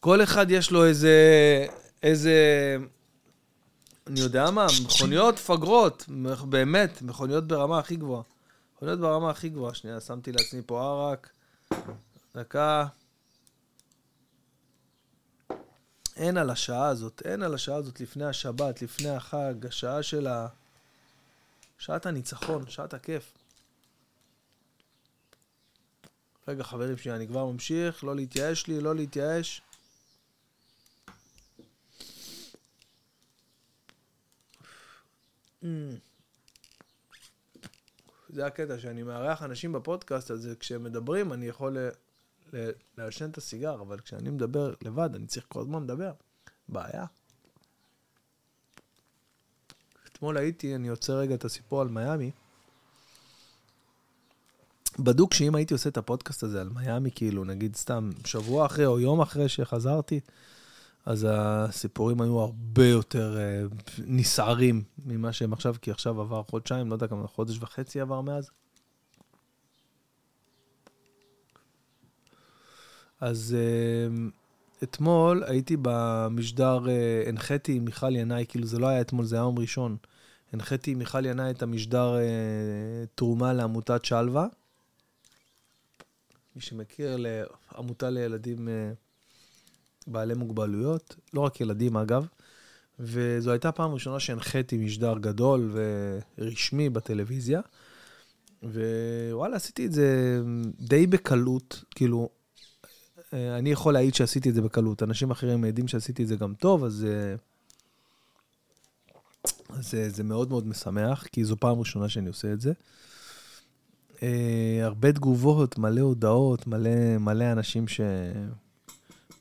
[0.00, 1.16] כל אחד יש לו איזה,
[2.02, 2.36] איזה,
[4.06, 6.04] אני יודע מה, מכוניות פגרות,
[6.48, 8.22] באמת, מכוניות ברמה הכי גבוהה.
[8.80, 9.74] יכול להיות ברמה הכי גבוהה.
[9.74, 11.30] שנייה, שמתי לעצמי פה ערק.
[12.34, 12.86] דקה.
[16.16, 20.48] אין על השעה הזאת, אין על השעה הזאת לפני השבת, לפני החג, השעה של ה...
[21.78, 23.32] שעת הניצחון, שעת הכיף.
[26.48, 29.62] רגע, חברים שלי, אני כבר ממשיך, לא להתייאש לי, לא להתייאש.
[35.62, 35.66] Mm.
[38.32, 41.76] זה הקטע, שאני מארח אנשים בפודקאסט, אז כשהם מדברים, אני יכול
[42.98, 46.12] לעשן את הסיגר, אבל כשאני מדבר לבד, אני צריך כל הזמן לדבר.
[46.68, 47.04] בעיה.
[50.12, 52.30] אתמול הייתי, אני עוצר רגע את הסיפור על מיאמי.
[54.98, 59.00] בדוק שאם הייתי עושה את הפודקאסט הזה על מיאמי, כאילו, נגיד סתם שבוע אחרי או
[59.00, 60.20] יום אחרי שחזרתי,
[61.06, 66.94] אז הסיפורים היו הרבה יותר uh, נסערים ממה שהם עכשיו, כי עכשיו עבר חודשיים, לא
[66.94, 68.50] יודע כמה, חודש וחצי עבר מאז.
[73.20, 79.24] אז uh, אתמול הייתי במשדר, uh, הנחיתי עם מיכל ינאי, כאילו זה לא היה אתמול,
[79.24, 79.96] זה היה יום ראשון.
[80.52, 82.16] הנחיתי עם מיכל ינאי את המשדר
[83.14, 84.46] תרומה לעמותת שלווה.
[86.56, 88.68] מי שמכיר, לעמותה לילדים...
[90.04, 92.26] Uh, בעלי מוגבלויות, לא רק ילדים אגב,
[93.00, 95.72] וזו הייתה פעם ראשונה שהנחיתי משדר גדול
[96.38, 97.60] ורשמי בטלוויזיה,
[98.62, 100.40] ווואלה, עשיתי את זה
[100.80, 102.28] די בקלות, כאילו,
[103.32, 106.84] אני יכול להעיד שעשיתי את זה בקלות, אנשים אחרים מעידים שעשיתי את זה גם טוב,
[106.84, 107.06] אז...
[109.68, 112.72] אז זה מאוד מאוד משמח, כי זו פעם ראשונה שאני עושה את זה.
[114.22, 118.00] אה, הרבה תגובות, מלא הודעות, מלא, מלא אנשים ש...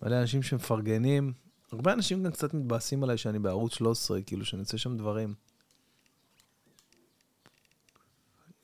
[0.01, 1.33] מלא אנשים שמפרגנים.
[1.71, 5.33] הרבה אנשים גם קצת מתבאסים עליי שאני בערוץ 13, כאילו, שאני עושה שם דברים.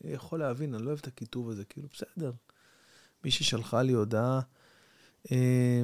[0.04, 2.32] אני יכול להבין, אני לא אוהב את הכיתוב הזה, כאילו, בסדר.
[3.24, 4.40] מישהי שלחה לי הודעה,
[5.32, 5.84] אה,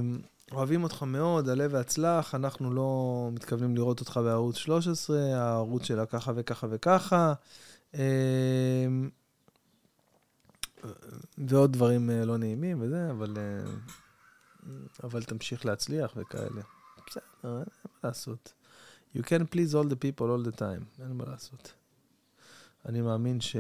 [0.52, 6.32] אוהבים אותך מאוד, עלה והצלח, אנחנו לא מתכוונים לראות אותך בערוץ 13, הערוץ שלה ככה
[6.36, 7.34] וככה וככה.
[7.96, 8.88] אה,
[11.38, 13.72] ועוד דברים אה, לא נעימים וזה, אבל, אה,
[15.04, 16.62] אבל תמשיך להצליח וכאלה.
[17.08, 18.54] בסדר, אין מה לעשות.
[19.16, 21.74] You can please all the people all the time, אין מה לעשות.
[22.86, 23.56] אני מאמין ש...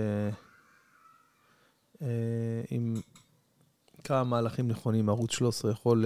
[2.71, 2.95] אם
[4.03, 6.05] כמה מהלכים נכונים, ערוץ 13 יכול,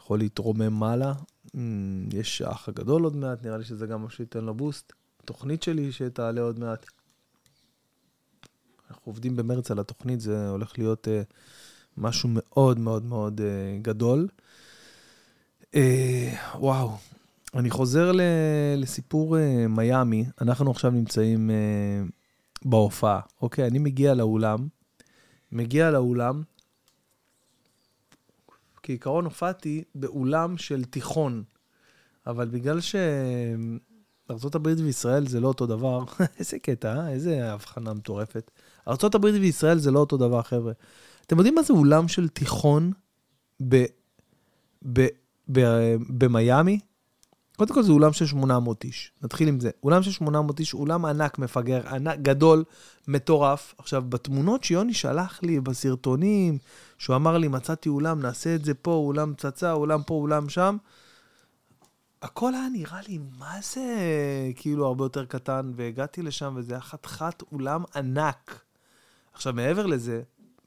[0.00, 1.12] יכול להתרומם מעלה.
[2.12, 4.92] יש האח הגדול עוד מעט, נראה לי שזה גם מה שייתן לו בוסט.
[5.24, 6.86] תוכנית שלי שתעלה עוד מעט.
[8.90, 11.34] אנחנו עובדים במרץ על התוכנית, זה הולך להיות uh,
[11.96, 14.28] משהו מאוד מאוד מאוד uh, גדול.
[15.62, 15.76] Uh,
[16.54, 16.96] וואו,
[17.54, 18.20] אני חוזר ל,
[18.76, 22.10] לסיפור uh, מיאמי, אנחנו עכשיו נמצאים uh,
[22.64, 23.66] בהופעה, אוקיי?
[23.66, 24.68] אני מגיע לאולם,
[25.52, 26.42] מגיע לאולם,
[28.82, 31.42] כעיקרון הופעתי באולם של תיכון,
[32.26, 32.94] אבל בגלל ש...
[34.30, 36.04] ארה"ב וישראל זה לא אותו דבר,
[36.38, 37.08] איזה קטע, אה?
[37.08, 38.50] איזה הבחנה מטורפת.
[38.88, 40.72] ארה"ב וישראל זה לא אותו דבר, חבר'ה.
[41.30, 42.92] אתם יודעים מה זה אולם של תיכון
[43.68, 43.84] ב,
[44.92, 45.06] ב,
[45.52, 45.60] ב,
[46.08, 46.80] במיאמי?
[47.56, 49.70] קודם כל זה אולם של 800 איש, נתחיל עם זה.
[49.82, 52.64] אולם של 800 איש, אולם ענק, מפגר, ענק, גדול,
[53.08, 53.74] מטורף.
[53.78, 56.58] עכשיו, בתמונות שיוני שלח לי, בסרטונים,
[56.98, 60.76] שהוא אמר לי, מצאתי אולם, נעשה את זה פה, אולם פצצה, אולם פה, אולם שם.
[62.22, 63.84] הכל היה נראה לי, מה זה,
[64.56, 68.60] כאילו, הרבה יותר קטן, והגעתי לשם, וזה היה חתיכת אולם ענק.
[69.32, 70.22] עכשיו, מעבר לזה,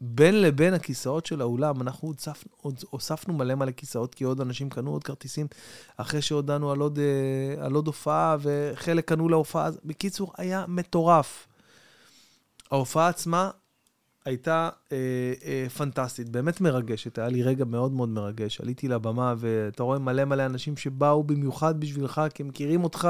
[0.05, 2.51] בין לבין הכיסאות של האולם, אנחנו הוספנו,
[2.89, 5.47] הוספנו מלא מלא כיסאות, כי עוד אנשים קנו עוד כרטיסים,
[5.97, 9.69] אחרי שהודענו על עוד, אה, על עוד הופעה, וחלק קנו להופעה.
[9.85, 11.47] בקיצור, היה מטורף.
[12.71, 13.51] ההופעה עצמה
[14.25, 14.97] הייתה אה,
[15.45, 18.61] אה, פנטסטית, באמת מרגשת, היה לי רגע מאוד מאוד מרגש.
[18.61, 23.09] עליתי לבמה ואתה רואה מלא מלא אנשים שבאו במיוחד בשבילך, כי הם מכירים אותך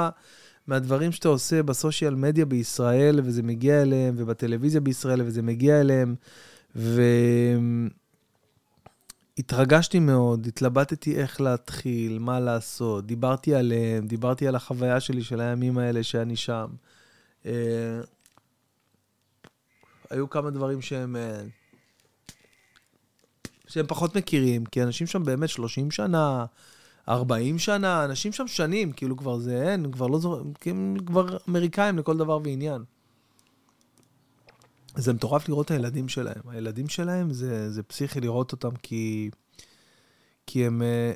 [0.68, 6.16] מהדברים שאתה עושה בסושיאל מדיה בישראל, וזה מגיע אליהם, ובטלוויזיה בישראל, וזה מגיע אליהם.
[9.38, 15.78] והתרגשתי מאוד, התלבטתי איך להתחיל, מה לעשות, דיברתי עליהם, דיברתי על החוויה שלי של הימים
[15.78, 16.68] האלה שאני שם.
[17.46, 18.02] אה,
[20.10, 21.16] היו כמה דברים שהם...
[21.16, 21.42] אה,
[23.68, 26.46] שהם פחות מכירים, כי אנשים שם באמת 30 שנה,
[27.10, 31.38] 40 שנה, אנשים שם שנים, כאילו כבר זה אין, כבר לא זוכר, כי הם כבר
[31.50, 32.84] אמריקאים לכל דבר ועניין.
[34.96, 36.42] זה מטורף לראות את הילדים שלהם.
[36.48, 39.30] הילדים שלהם, זה, זה פסיכי לראות אותם, כי,
[40.48, 41.12] כי הם, אה,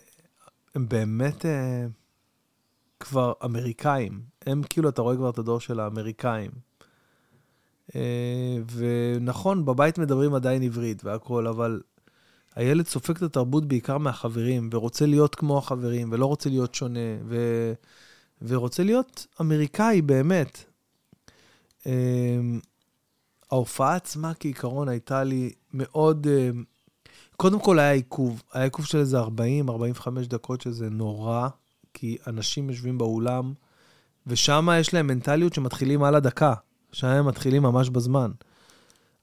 [0.76, 1.86] הם באמת אה,
[3.00, 4.22] כבר אמריקאים.
[4.46, 6.52] הם כאילו, אתה רואה כבר את הדור של האמריקאים.
[7.96, 11.82] אה, ונכון, בבית מדברים עדיין עברית והכול, אבל
[12.56, 17.38] הילד סופג את התרבות בעיקר מהחברים, ורוצה להיות כמו החברים, ולא רוצה להיות שונה, ו...
[18.42, 20.63] ורוצה להיות אמריקאי באמת.
[23.52, 26.28] אה, ההופעה עצמה כעיקרון הייתה לי מאוד...
[26.28, 26.50] אה,
[27.36, 29.28] קודם כל היה עיכוב, היה עיכוב של איזה 40-45
[30.28, 31.48] דקות, שזה נורא,
[31.94, 33.54] כי אנשים יושבים באולם,
[34.28, 36.54] ושם יש להם מנטליות שמתחילים על הדקה.
[36.92, 38.32] שם הם מתחילים ממש בזמן.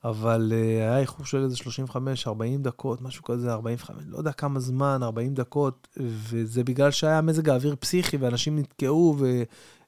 [0.05, 4.61] אבל uh, היה איחור של איזה 35, 40 דקות, משהו כזה, 45, לא יודע כמה
[4.61, 9.17] זמן, 40 דקות, וזה בגלל שהיה מזג האוויר פסיכי, ואנשים נתקעו,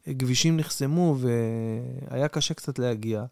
[0.07, 1.17] וכבישים נחסמו,
[2.11, 3.25] והיה קשה קצת להגיע.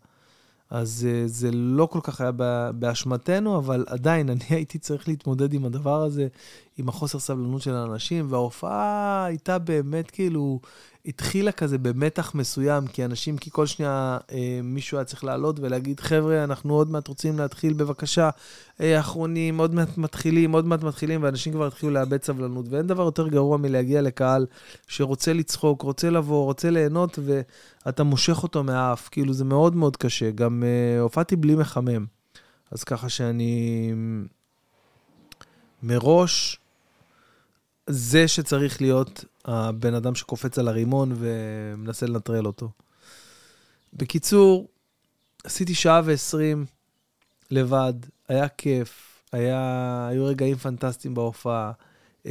[0.71, 2.31] אז uh, זה לא כל כך היה
[2.73, 6.29] באשמתנו, אבל עדיין, אני הייתי צריך להתמודד עם הדבר הזה,
[6.77, 10.61] עם החוסר סבלנות של האנשים, וההופעה הייתה באמת כאילו
[11.07, 16.00] התחילה כזה במתח מסוים, כי אנשים, כי כל שנייה אה, מישהו היה צריך לעלות ולהגיד,
[16.00, 18.30] חבר'ה, אנחנו עוד מעט רוצים להתחיל, בבקשה,
[18.80, 22.66] אה, אחרונים, עוד מעט מתחילים, עוד מעט מתחילים, ואנשים כבר התחילו לאבד סבלנות.
[22.68, 24.46] ואין דבר יותר גרוע מלהגיע לקהל
[24.88, 27.18] שרוצה לצחוק, רוצה לבוא, רוצה ליהנות,
[27.84, 29.09] ואתה מושך אותו מהאף.
[29.09, 30.30] כאילו, זה מאוד מאוד קשה.
[30.30, 32.07] גם אה, הופעתי בלי מחמם.
[32.70, 33.92] אז ככה שאני
[35.82, 36.59] מראש,
[37.86, 42.70] זה שצריך להיות הבן אדם שקופץ על הרימון ומנסה לנטרל אותו.
[43.92, 44.68] בקיצור,
[45.45, 46.66] עשיתי שעה ועשרים
[47.51, 47.95] לבד,
[48.28, 51.72] היה כיף, היה, היו רגעים פנטסטיים בהופעה.
[52.22, 52.26] Uh,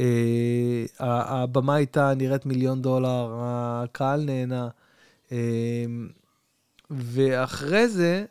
[0.98, 4.68] הבמה הייתה נראית מיליון דולר, הקהל נהנה.
[5.28, 5.32] Uh,
[6.90, 8.24] ואחרי זה,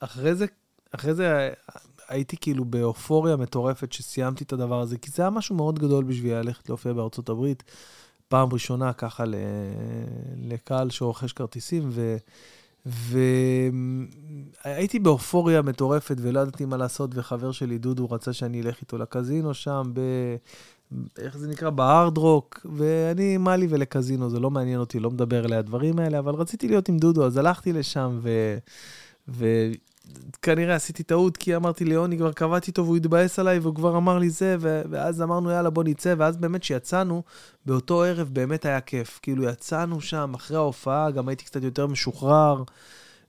[0.00, 0.46] אחרי זה,
[0.90, 1.50] אחרי זה
[2.08, 6.34] הייתי כאילו באופוריה מטורפת שסיימתי את הדבר הזה, כי זה היה משהו מאוד גדול בשביל
[6.34, 7.62] ללכת להופיע בארצות הברית.
[8.28, 9.24] פעם ראשונה ככה
[10.36, 12.16] לקהל שרוכש כרטיסים, ו...
[14.64, 19.54] והייתי באופוריה מטורפת ולא ידעתי מה לעשות, וחבר שלי, דודו, רצה שאני אלך איתו לקזינו
[19.54, 20.00] שם, ב...
[21.18, 21.70] איך זה נקרא?
[21.70, 26.18] בהארד רוק, ואני, מה לי ולקזינו, זה לא מעניין אותי, לא מדבר עליה הדברים האלה,
[26.18, 28.56] אבל רציתי להיות עם דודו, אז הלכתי לשם, ו...
[30.12, 34.18] וכנראה עשיתי טעות, כי אמרתי ליוני, כבר קבעתי איתו והוא התבאס עליי, והוא כבר אמר
[34.18, 34.56] לי זה.
[34.60, 37.22] ואז אמרנו, יאללה, בוא נצא, ואז באמת כשיצאנו,
[37.66, 39.18] באותו ערב באמת היה כיף.
[39.22, 42.62] כאילו, יצאנו שם, אחרי ההופעה, גם הייתי קצת יותר משוחרר,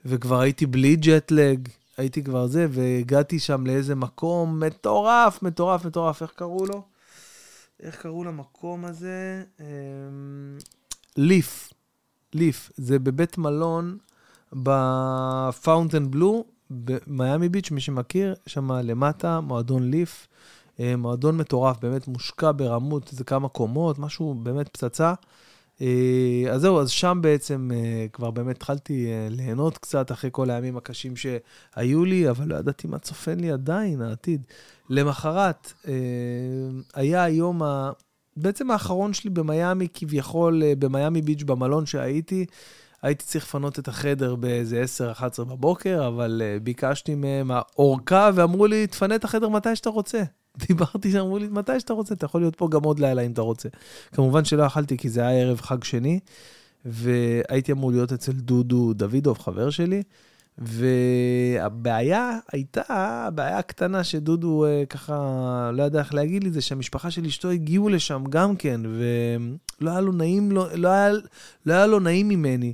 [0.05, 1.67] וכבר הייתי בלי ג'טלג,
[1.97, 6.81] הייתי כבר זה, והגעתי שם לאיזה מקום מטורף, מטורף, מטורף, איך קראו לו?
[7.79, 9.43] איך קראו למקום הזה?
[11.17, 11.73] LIV.
[12.33, 12.71] LIV.
[12.77, 13.97] זה בבית מלון
[14.53, 20.27] ב Fontainebleau, במיאמי ביץ', מי שמכיר, שם למטה, מועדון LIV.
[20.79, 25.13] אה, מועדון מטורף, באמת מושקע ברמות, זה כמה קומות, משהו באמת פצצה.
[25.81, 30.77] אה, אז זהו, אז שם בעצם אה, כבר באמת התחלתי ליהנות קצת אחרי כל הימים
[30.77, 34.41] הקשים שהיו לי, אבל לא ידעתי מה צופן לי עדיין, העתיד.
[34.89, 35.73] למחרת,
[36.93, 37.91] היה היום ה...
[38.37, 42.45] בעצם האחרון שלי במיאמי, כביכול במיאמי ביץ' במלון שהייתי.
[43.05, 44.83] הייתי צריך לפנות את החדר באיזה
[45.39, 50.23] 10-11 בבוקר, אבל ביקשתי מהם אורכה, ואמרו לי, תפנה את החדר מתי שאתה רוצה.
[50.67, 53.31] דיברתי שם, אמרו לי, מתי שאתה רוצה, אתה יכול להיות פה גם עוד לילה אם
[53.31, 53.69] אתה רוצה.
[54.11, 56.19] כמובן שלא אכלתי כי זה היה ערב חג שני,
[56.85, 60.03] והייתי אמור להיות אצל דודו דוידוב, חבר שלי,
[60.57, 67.25] והבעיה הייתה, הבעיה הקטנה שדודו אה, ככה, לא יודע איך להגיד לי, זה שהמשפחה של
[67.25, 71.11] אשתו הגיעו לשם גם כן, ולא היה לו נעים, לא, לא, היה,
[71.65, 72.73] לא היה לו נעים ממני.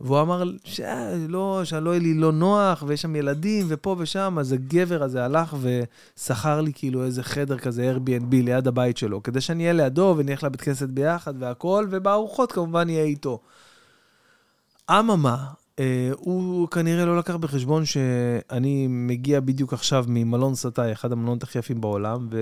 [0.00, 5.02] והוא אמר שלא, שלא יהיה לי לא נוח, ויש שם ילדים, ופה ושם, אז הגבר
[5.02, 9.72] הזה הלך ושכר לי כאילו איזה חדר כזה, Airbnb, ליד הבית שלו, כדי שאני אהיה
[9.72, 13.40] לידו ונלך לבית כנסת ביחד והכל, ובארוחות כמובן יהיה איתו.
[14.90, 15.46] אממה,
[15.78, 21.58] אה, הוא כנראה לא לקח בחשבון שאני מגיע בדיוק עכשיו ממלון סטאי, אחד המלונות הכי
[21.58, 22.38] יפים בעולם, ו...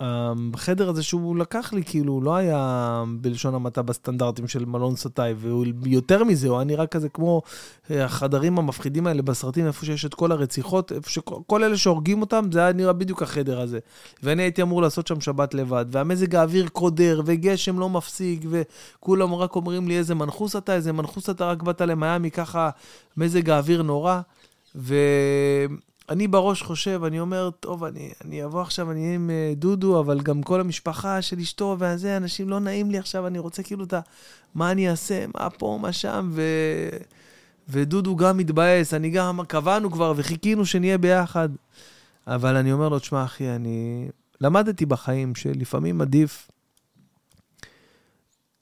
[0.00, 6.24] החדר הזה שהוא לקח לי, כאילו, לא היה בלשון המעטה בסטנדרטים של מלון סטאי, ויותר
[6.24, 7.42] מזה, הוא היה נראה כזה כמו
[7.90, 12.48] אה, החדרים המפחידים האלה בסרטים, איפה שיש את כל הרציחות, איפה שכל אלה שהורגים אותם,
[12.52, 13.78] זה היה נראה בדיוק החדר הזה.
[14.22, 19.56] ואני הייתי אמור לעשות שם שבת לבד, והמזג האוויר קודר, וגשם לא מפסיק, וכולם רק
[19.56, 22.70] אומרים לי איזה מנחוס אתה, איזה מנחוס אתה, רק באת למיאמי, ככה
[23.16, 24.20] מזג האוויר נורא.
[24.76, 24.94] ו...
[26.08, 30.00] אני בראש חושב, אני אומר, טוב, אני, אני אבוא עכשיו, אני אהיה עם אה, דודו,
[30.00, 33.84] אבל גם כל המשפחה של אשתו והזה, אנשים לא נעים לי עכשיו, אני רוצה כאילו
[33.84, 34.00] את ה...
[34.54, 36.42] מה אני אעשה, מה פה, מה שם, ו...
[37.68, 41.48] ודודו גם מתבאס, אני גם, קבענו כבר וחיכינו שנהיה ביחד.
[42.26, 44.08] אבל אני אומר לו, תשמע, אחי, אני
[44.40, 46.48] למדתי בחיים שלפעמים עדיף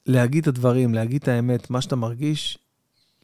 [0.05, 2.57] להגיד את הדברים, להגיד את האמת, מה שאתה מרגיש,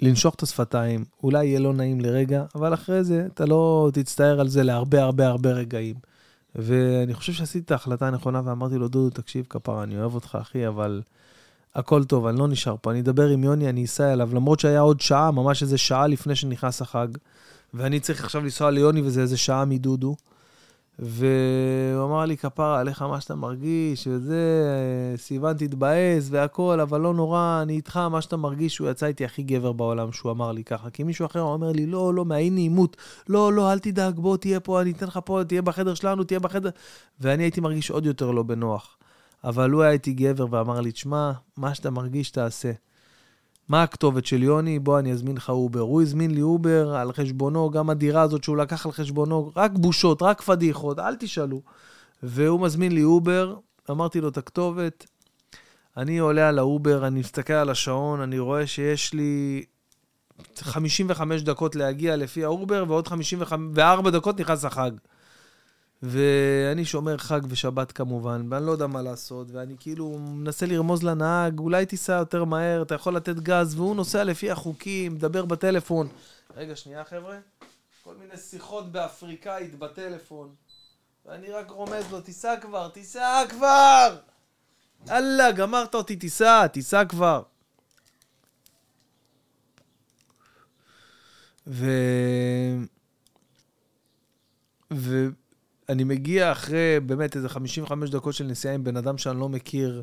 [0.02, 4.48] לנשוך את השפתיים, אולי יהיה לא נעים לרגע, אבל אחרי זה אתה לא תצטער על
[4.48, 5.96] זה להרבה הרבה הרבה רגעים.
[6.56, 10.68] ואני חושב שעשיתי את ההחלטה הנכונה ואמרתי לו, דודו, תקשיב, כפרה, אני אוהב אותך, אחי,
[10.68, 11.02] אבל
[11.76, 12.92] הכל טוב, אני לא נשאר פה.
[12.92, 16.36] אני אדבר עם יוני, אני אסע אליו, למרות שהיה עוד שעה, ממש איזה שעה לפני
[16.36, 17.08] שנכנס החג,
[17.74, 20.16] ואני צריך עכשיו לנסוע ליוני וזה איזה שעה מדודו.
[21.02, 24.66] והוא אמר לי, כפרה, עליך מה שאתה מרגיש, וזה,
[25.18, 29.44] סיוון תתבאס והכל, אבל לא נורא, אני איתך, מה שאתה מרגיש, הוא יצא איתי הכי
[29.44, 30.90] גבר בעולם, שהוא אמר לי ככה.
[30.90, 32.98] כי מישהו אחר אומר לי, לא, לא, מהאי נעימות,
[33.30, 36.40] לא, לא, אל תדאג, בוא, תהיה פה, אני אתן לך פה, תהיה בחדר שלנו, תהיה
[36.40, 36.70] בחדר...
[37.20, 38.98] ואני הייתי מרגיש עוד יותר לא בנוח.
[39.44, 42.72] אבל הוא היה איתי גבר ואמר לי, תשמע, מה שאתה מרגיש, תעשה.
[43.72, 44.80] מה הכתובת של יוני?
[44.80, 45.80] בוא, אני אזמין לך אובר.
[45.80, 50.22] הוא הזמין לי אובר על חשבונו, גם הדירה הזאת שהוא לקח על חשבונו, רק בושות,
[50.22, 51.62] רק פדיחות, אל תשאלו.
[52.24, 53.56] והוא מזמין לי אובר,
[53.92, 55.06] אמרתי לו את הכתובת,
[55.98, 59.64] אני עולה על האובר, אני מסתכל על השעון, אני רואה שיש לי
[60.58, 64.92] 55 דקות להגיע לפי האובר, ועוד 54 דקות נכנס החג.
[66.04, 71.60] ואני שומר חג ושבת כמובן, ואני לא יודע מה לעשות, ואני כאילו מנסה לרמוז לנהג,
[71.60, 76.08] אולי תיסע יותר מהר, אתה יכול לתת גז, והוא נוסע לפי החוקים, מדבר בטלפון.
[76.56, 77.38] רגע, שנייה חבר'ה.
[78.04, 80.56] כל מיני שיחות באפריקאית בטלפון.
[81.26, 84.18] ואני רק רומז לו, תיסע כבר, תיסע כבר!
[85.08, 87.44] יאללה, גמרת אותי, תיסע, תיסע כבר.
[91.68, 91.86] ו...
[94.94, 95.28] ו...
[95.92, 100.02] אני מגיע אחרי באמת איזה 55 דקות של נסיעה עם בן אדם שאני לא מכיר,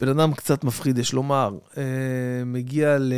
[0.00, 1.58] בן אדם קצת מפחיד, יש לומר.
[1.76, 3.12] אה, מגיע ל...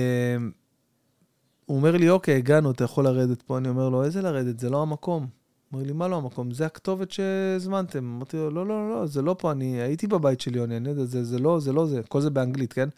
[1.66, 3.58] הוא אומר לי, אוקיי, הגענו, אתה יכול לרדת פה.
[3.58, 4.58] אני אומר לו, איזה לרדת?
[4.58, 5.26] זה לא המקום.
[5.72, 6.50] אומר לי, מה לא המקום?
[6.50, 7.98] זה הכתובת שהזמנתם.
[7.98, 11.04] אמרתי לו, לא, לא, לא, זה לא פה, אני הייתי בבית של יוני, אני יודע,
[11.04, 12.88] זה, זה לא, זה לא זה, כל זה באנגלית, כן?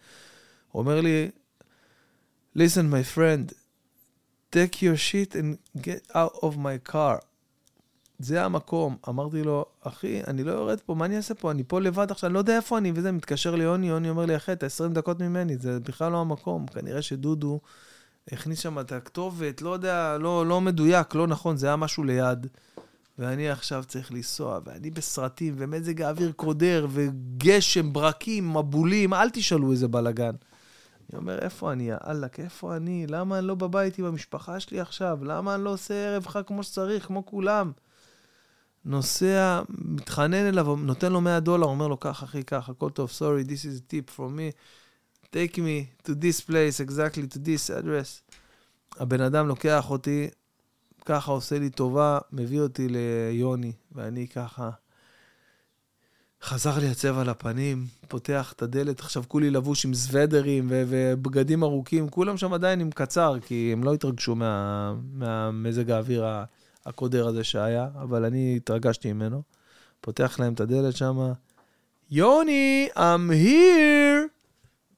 [0.71, 1.29] הוא אומר לי,
[2.57, 3.53] listen, my friend,
[4.55, 7.26] take your shit and get out of my car.
[8.19, 8.97] זה המקום.
[9.09, 11.51] אמרתי לו, אחי, אני לא יורד פה, מה אני אעשה פה?
[11.51, 14.35] אני פה לבד עכשיו, אני לא יודע איפה אני, וזה, מתקשר ליוני, יוני אומר לי,
[14.35, 16.67] אחי, אתה 20 דקות ממני, זה בכלל לא המקום.
[16.67, 17.59] כנראה שדודו
[18.31, 22.47] הכניס שם את הכתובת, לא יודע, לא, לא מדויק, לא נכון, זה היה משהו ליד.
[23.19, 29.87] ואני עכשיו צריך לנסוע, ואני בסרטים, ומזג האוויר קודר, וגשם, ברקים, מבולים, אל תשאלו איזה
[29.87, 30.35] בלאגן.
[31.09, 33.05] אני אומר, איפה אני, יאללה, איפה אני?
[33.07, 35.19] למה אני לא בבית עם המשפחה שלי עכשיו?
[35.23, 37.71] למה אני לא עושה ערב חג כמו שצריך, כמו כולם?
[38.87, 43.47] נוסע, מתחנן אליו, נותן לו 100 דולר, אומר לו, קח אחי, קח, הכל טוב, sorry,
[43.47, 44.51] this is a tip from me,
[45.25, 48.37] take me to this place, exactly to this address.
[48.99, 50.27] הבן אדם לוקח אותי,
[51.05, 54.69] ככה עושה לי טובה, מביא אותי ליוני, ואני ככה...
[56.43, 62.37] חזר לי הצבע לפנים, פותח את הדלת, עכשיו כולי לבוש עם סוודרים ובגדים ארוכים, כולם
[62.37, 66.25] שם עדיין עם קצר, כי הם לא התרגשו מה, מהמזג האוויר
[66.87, 69.41] הקודר הזה שהיה, אבל אני התרגשתי ממנו.
[70.01, 71.31] פותח להם את הדלת שם,
[72.11, 74.27] יוני, I'm here!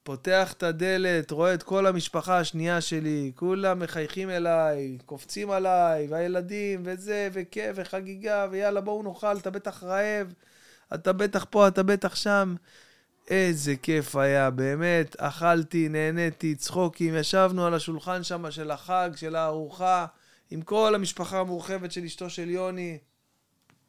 [0.04, 6.82] פותח את הדלת, רואה את כל המשפחה השנייה שלי, כולם מחייכים אליי, קופצים עליי, והילדים,
[6.86, 10.34] וזה, וכיף, וחגיגה, ויאללה, בואו נאכל, אתה בטח רעב,
[10.94, 12.56] אתה בטח פה, אתה בטח שם.
[13.30, 20.06] איזה כיף היה, באמת, אכלתי, נהניתי, צחוקים, ישבנו על השולחן שם של החג, של הארוחה.
[20.52, 22.98] עם כל המשפחה המורחבת של אשתו של יוני.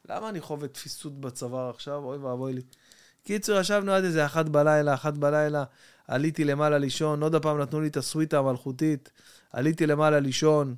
[0.09, 2.03] למה אני חווה תפיסות בצוואר עכשיו?
[2.03, 2.61] אוי ואבוי לי.
[3.23, 5.63] קיצור, ישבנו עד איזה אחת בלילה, אחת בלילה,
[6.07, 9.11] עליתי למעלה לישון, עוד פעם נתנו לי את הסוויטה המלכותית,
[9.51, 10.75] עליתי למעלה לישון,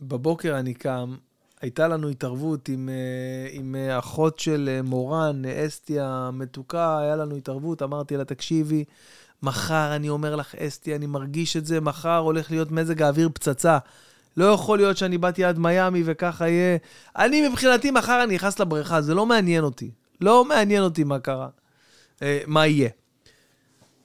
[0.00, 1.16] ובבוקר אני קם,
[1.60, 7.82] הייתה לנו התערבות עם, אה, עם אחות של אה, מורן, אסתיה מתוקה, היה לנו התערבות,
[7.82, 8.84] אמרתי לה, תקשיבי,
[9.42, 13.78] מחר, אני אומר לך, אסתי, אני מרגיש את זה, מחר הולך להיות מזג האוויר פצצה.
[14.36, 16.78] לא יכול להיות שאני באתי עד מיאמי וככה יהיה.
[17.16, 19.90] אני מבחינתי, מחר אני נכנס לבריכה, זה לא מעניין אותי.
[20.20, 21.48] לא מעניין אותי מה קרה,
[22.22, 22.88] אה, מה יהיה.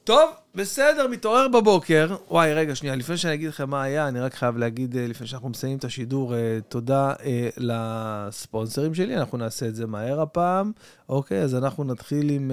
[0.08, 2.16] טוב, בסדר, מתעורר בבוקר.
[2.30, 5.28] וואי, רגע, שנייה, לפני שאני אגיד לכם מה היה, אני רק חייב להגיד, אה, לפני
[5.28, 10.72] שאנחנו מסיימים את השידור, אה, תודה אה, לספונסרים שלי, אנחנו נעשה את זה מהר הפעם.
[11.10, 12.52] אוקיי, אז אנחנו נתחיל עם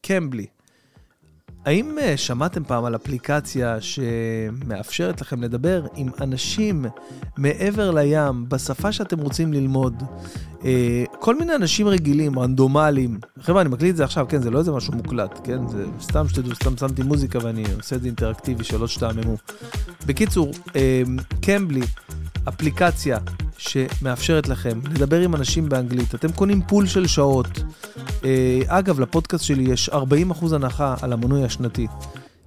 [0.00, 0.46] קמבלי.
[1.64, 6.84] האם אה, שמעתם פעם על אפליקציה שמאפשרת לכם לדבר עם אנשים
[7.38, 10.02] מעבר לים, בשפה שאתם רוצים ללמוד?
[10.64, 13.18] אה, כל מיני אנשים רגילים, רנדומליים.
[13.40, 15.68] חבר'ה, אני מקליט את זה עכשיו, כן, זה לא איזה משהו מוקלט, כן?
[15.68, 19.36] זה סתם שתדעו, סתם שמתי מוזיקה ואני עושה את זה אינטראקטיבי, שלא תשתעממו.
[20.06, 21.02] בקיצור, אה,
[21.40, 21.86] קמבלי,
[22.48, 23.18] אפליקציה
[23.58, 26.14] שמאפשרת לכם לדבר עם אנשים באנגלית.
[26.14, 27.62] אתם קונים פול של שעות.
[28.24, 31.86] אה, אגב, לפודקאסט שלי יש 40% הנחה על המנוי השנתי.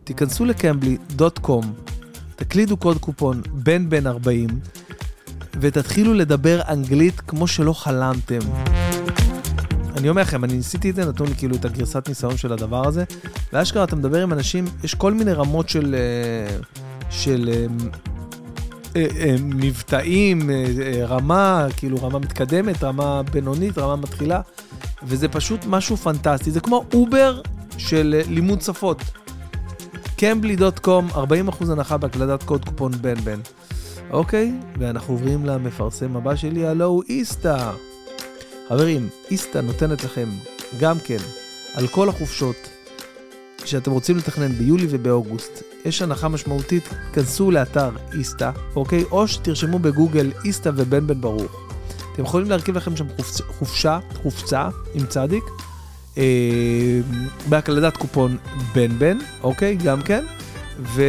[0.04, 1.74] תיכנסו לקמבלי.קום,
[2.36, 4.48] תקלידו קוד קופון בין בין 40,
[5.60, 8.40] ותתחילו לדבר אנגלית כמו שלא חלמתם.
[9.98, 12.88] אני אומר לכם, אני ניסיתי את זה, נתנו לי כאילו את הגרסת ניסיון של הדבר
[12.88, 13.04] הזה,
[13.54, 16.58] ואשכרה אתה מדבר עם אנשים, יש כל מיני רמות של, אה,
[17.10, 17.50] של
[18.96, 20.50] אה, מבטאים,
[21.08, 24.42] רמה, כאילו רמה מתקדמת, רמה בינונית, רמה מתחילה,
[25.04, 26.52] וזה פשוט משהו פנטסטי.
[26.52, 27.42] זה כמו אובר
[27.78, 29.02] של לימוד שפות.
[30.18, 31.18] קמבלי.קום, 40%
[31.72, 33.40] הנחה בהקלדת קוד קופון בן בן.
[34.10, 37.72] אוקיי, ואנחנו עוברים למפרסם הבא שלי, הלו הוא איסתא.
[38.70, 40.30] חברים, איסתא נותנת לכם
[40.80, 41.18] גם כן
[41.74, 42.56] על כל החופשות
[43.66, 49.04] שאתם רוצים לתכנן ביולי ובאוגוסט, יש הנחה משמעותית, כנסו לאתר איסתא, אוקיי?
[49.04, 51.65] או שתרשמו בגוגל איסתא ובן בן ברוך.
[52.16, 55.44] אתם יכולים להרכיב לכם שם חופש, חופשה, חופצה עם צדיק,
[56.18, 56.24] אה,
[57.50, 58.38] בהקלדת קופון
[58.76, 59.76] בן בן, אוקיי?
[59.76, 60.26] גם כן.
[60.82, 61.02] ומה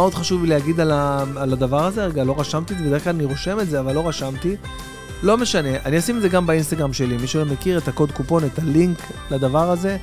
[0.00, 1.24] עוד חשוב לי להגיד על, ה...
[1.36, 2.06] על הדבר הזה?
[2.06, 4.56] רגע, לא רשמתי את זה, בדרך כלל אני רושם את זה, אבל לא רשמתי.
[5.22, 7.16] לא משנה, אני אשים את זה גם באינסטגרם שלי.
[7.16, 8.98] מי שלא מכיר את הקוד קופון, את הלינק
[9.30, 9.96] לדבר הזה,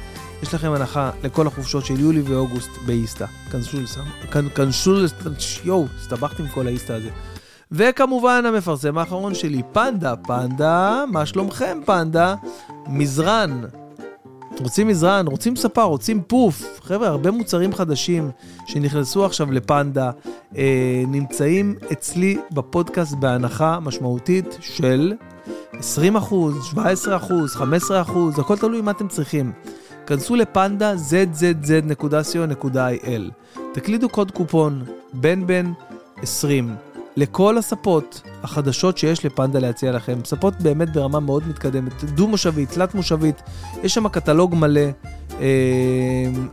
[0.43, 3.25] יש לכם הנחה לכל החופשות של יולי ואוגוסט באיסתא.
[3.51, 4.01] כנסו לסם,
[4.55, 4.95] כנסו,
[5.63, 7.09] יואו, הסתבכתי עם כל האיסתא הזה.
[7.71, 10.15] וכמובן המפרסם האחרון שלי, פנדה.
[10.15, 12.35] פנדה, מה שלומכם פנדה?
[12.87, 13.61] מזרן.
[14.59, 16.79] רוצים מזרן, רוצים ספה, רוצים פוף.
[16.83, 18.31] חבר'ה, הרבה מוצרים חדשים
[18.65, 20.11] שנכנסו עכשיו לפנדה,
[20.57, 25.13] אה, נמצאים אצלי בפודקאסט בהנחה משמעותית של
[25.73, 29.51] 20%, 17%, 15%, הכל תלוי מה אתם צריכים.
[30.07, 32.11] כנסו לפנדה zzz.co.il,
[33.73, 35.71] תקלידו קוד קופון בן בן
[36.21, 36.75] 20
[37.15, 43.41] לכל הספות החדשות שיש לפנדה להציע לכם, ספות באמת ברמה מאוד מתקדמת, דו-מושבית, תלת-מושבית,
[43.83, 44.81] יש שם קטלוג מלא.
[45.39, 45.45] אה,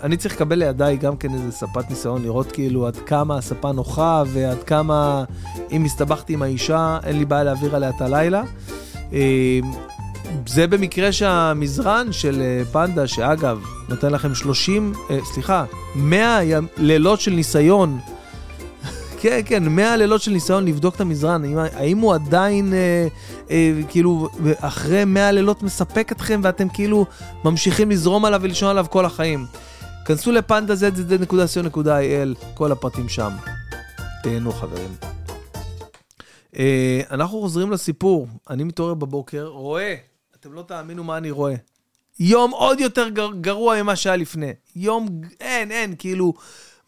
[0.02, 4.22] אני צריך לקבל לידיי גם כן איזה ספת ניסיון, לראות כאילו עד כמה הספה נוחה
[4.26, 5.24] ועד כמה,
[5.72, 8.42] אם הסתבכתי עם האישה, אין לי בעיה להעביר עליה את הלילה.
[9.12, 9.61] אה,
[10.46, 14.92] זה במקרה שהמזרן של אה, פנדה, שאגב, נותן לכם 30,
[15.24, 16.40] סליחה, 100
[16.76, 17.98] לילות של ניסיון.
[19.20, 23.08] כן, כן, 100 לילות של ניסיון לבדוק את המזרן, האם, האם הוא עדיין, אה,
[23.50, 27.06] אה, כאילו, אחרי 100 לילות מספק אתכם ואתם כאילו
[27.44, 29.46] ממשיכים לזרום עליו ולישון עליו כל החיים.
[30.04, 33.30] כנסו לפנדה zz.co.il, כל הפרטים שם.
[34.22, 34.90] תהנו חברים.
[36.58, 38.28] אה, אנחנו חוזרים לסיפור.
[38.50, 39.94] אני מתעורר בבוקר, רואה,
[40.40, 41.54] אתם לא תאמינו מה אני רואה.
[42.20, 44.52] יום עוד יותר גר, גרוע ממה שהיה לפני.
[44.76, 45.08] יום,
[45.40, 46.34] אין, אין, כאילו,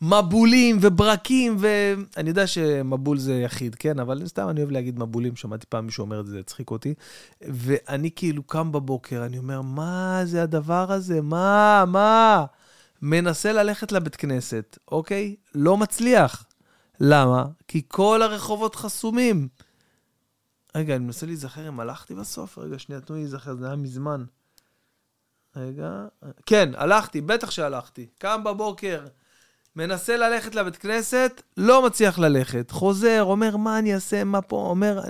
[0.02, 3.98] מבולים וברקים, ואני יודע שמבול זה יחיד, כן?
[3.98, 6.94] אבל סתם אני אוהב להגיד מבולים, שמעתי פעם מישהו אומר את זה, הצחיק אותי.
[7.40, 11.20] ואני כאילו קם בבוקר, אני אומר, מה זה הדבר הזה?
[11.20, 11.84] מה?
[11.88, 12.44] מה?
[13.02, 15.36] מנסה ללכת לבית כנסת, אוקיי?
[15.54, 16.44] לא מצליח.
[17.00, 17.46] למה?
[17.68, 19.48] כי כל הרחובות חסומים.
[20.74, 22.58] רגע, אני מנסה להיזכר אם הלכתי בסוף?
[22.58, 24.24] רגע, שנייה, תנו לי להיזכר, זה היה מזמן.
[25.56, 26.06] רגע,
[26.46, 28.06] כן, הלכתי, בטח שהלכתי.
[28.18, 29.06] קם בבוקר,
[29.80, 32.70] מנסה ללכת לבית כנסת, לא מצליח ללכת.
[32.70, 35.00] חוזר, אומר, מה אני אעשה, מה פה, אומר...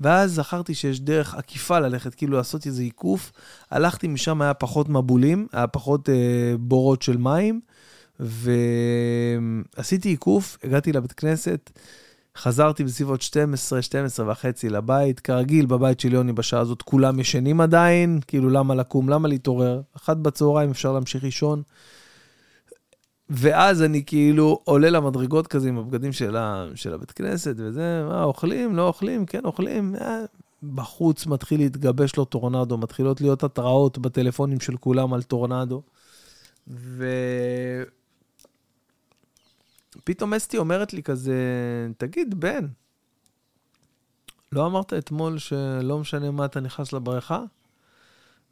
[0.00, 3.32] ואז זכרתי שיש דרך עקיפה ללכת, כאילו לעשות איזה עיקוף.
[3.70, 7.60] הלכתי משם, היה פחות מבולים, היה פחות אה, בורות של מים,
[8.20, 11.70] ועשיתי עיקוף, הגעתי לבית כנסת,
[12.36, 15.20] חזרתי בסביבות 12, 12 וחצי לבית.
[15.20, 19.80] כרגיל, בבית של יוני בשעה הזאת כולם ישנים עדיין, כאילו למה לקום, למה להתעורר?
[19.96, 21.62] אחת בצהריים אפשר להמשיך לישון.
[23.30, 28.24] ואז אני כאילו עולה למדרגות כזה עם הבגדים של, ה, של הבית כנסת וזה, מה,
[28.24, 29.96] אוכלים, לא אוכלים, כן אוכלים.
[29.96, 30.24] אה,
[30.62, 35.82] בחוץ מתחיל להתגבש לו טורנדו, מתחילות להיות התראות בטלפונים של כולם על טורנדו.
[39.96, 41.36] ופתאום אסתי אומרת לי כזה,
[41.98, 42.66] תגיד, בן,
[44.52, 47.44] לא אמרת אתמול שלא משנה מה אתה נכנס לבריכה?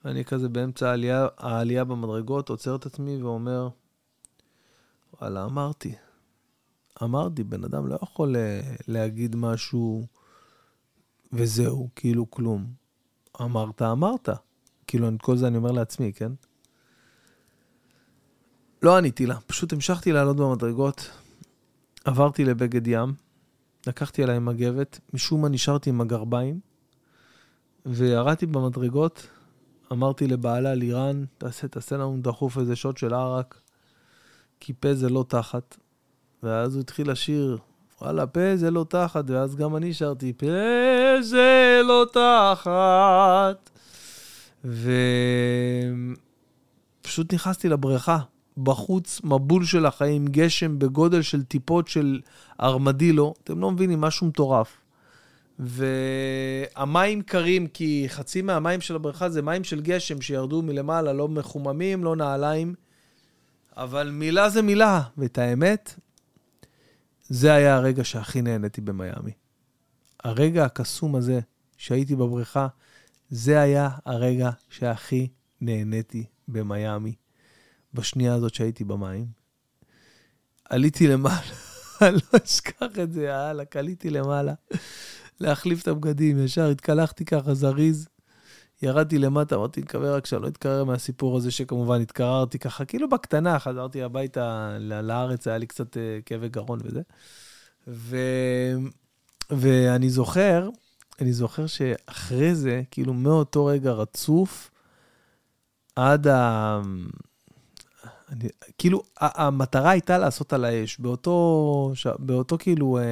[0.04, 3.68] ואני כזה באמצע העלייה, העלייה במדרגות, עוצר את עצמי ואומר,
[5.20, 5.94] וואלה, אמרתי.
[7.02, 10.06] אמרתי, בן אדם לא יכול אה, להגיד משהו
[11.32, 12.66] וזהו, כאילו כלום.
[13.40, 14.28] אמרת, אמרת.
[14.86, 16.32] כאילו, את כל זה אני אומר לעצמי, כן?
[18.82, 21.10] לא עניתי לה, פשוט המשכתי לעלות במדרגות,
[22.04, 23.14] עברתי לבגד ים,
[23.86, 26.60] לקחתי עליי מגבת, משום מה נשארתי עם הגרביים,
[27.86, 29.26] וירדתי במדרגות,
[29.92, 33.60] אמרתי לבעלה, לירן, תעשה, תעשה לנו דחוף איזה שוט של ערק.
[34.60, 35.76] כי פה זה לא תחת.
[36.42, 37.58] ואז הוא התחיל לשיר,
[38.00, 40.46] וואלה, פה זה לא תחת, ואז גם אני שרתי, פה
[41.20, 43.70] זה לא תחת.
[47.04, 48.18] ופשוט נכנסתי לבריכה.
[48.62, 52.20] בחוץ, מבול של החיים, גשם בגודל של טיפות של
[52.60, 53.34] ארמדילו.
[53.44, 54.76] אתם לא מבינים, משהו מטורף.
[55.58, 62.04] והמים קרים, כי חצי מהמים של הבריכה זה מים של גשם שירדו מלמעלה, לא מחוממים,
[62.04, 62.74] לא נעליים.
[63.78, 65.94] אבל מילה זה מילה, ואת האמת,
[67.28, 69.32] זה היה הרגע שהכי נהניתי במיאמי.
[70.24, 71.40] הרגע הקסום הזה
[71.76, 72.68] שהייתי בבריכה,
[73.30, 75.28] זה היה הרגע שהכי
[75.60, 77.14] נהניתי במיאמי.
[77.94, 79.26] בשנייה הזאת שהייתי במים.
[80.64, 81.52] עליתי למעלה,
[82.00, 84.54] לא אשכח את זה, יאללה, עליתי למעלה.
[85.40, 88.08] להחליף את הבגדים, ישר התקלחתי ככה זריז.
[88.82, 93.58] ירדתי למטה, אמרתי, מקווה רק שאני לא אתקרר מהסיפור הזה, שכמובן התקררתי ככה, כאילו בקטנה,
[93.58, 97.00] חזרתי הביתה לארץ, היה לי קצת uh, כאבי גרון וזה.
[97.88, 98.16] ו...
[99.50, 100.68] ואני זוכר,
[101.20, 104.70] אני זוכר שאחרי זה, כאילו מאותו רגע רצוף,
[105.96, 106.80] עד ה...
[108.32, 108.48] אני,
[108.78, 110.98] כאילו, המטרה הייתה לעשות על האש.
[110.98, 112.06] באותו, ש...
[112.18, 113.02] באותו כאילו אה,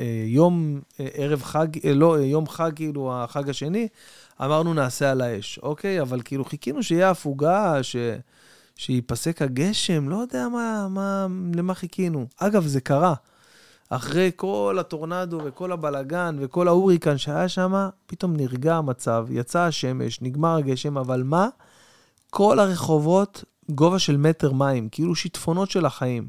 [0.00, 3.88] אה, יום, ערב חג, לא, יום חג, כאילו, החג השני,
[4.44, 6.00] אמרנו נעשה על האש, אוקיי?
[6.00, 7.96] אבל כאילו חיכינו שיהיה הפוגה, ש...
[8.76, 12.26] שייפסק הגשם, לא יודע מה, מה, למה חיכינו.
[12.38, 13.14] אגב, זה קרה.
[13.88, 20.56] אחרי כל הטורנדו וכל הבלגן וכל ההוריקן שהיה שם, פתאום נרגע המצב, יצאה השמש, נגמר
[20.56, 21.48] הגשם, אבל מה?
[22.30, 23.44] כל הרחובות
[23.74, 26.28] גובה של מטר מים, כאילו שיטפונות של החיים.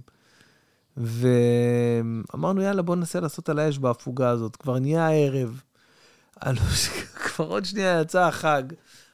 [0.97, 4.55] ואמרנו, יאללה, בוא ננסה לעשות על האש בהפוגה הזאת.
[4.55, 5.61] כבר נהיה הערב.
[7.23, 8.63] כבר עוד שנייה יצא החג.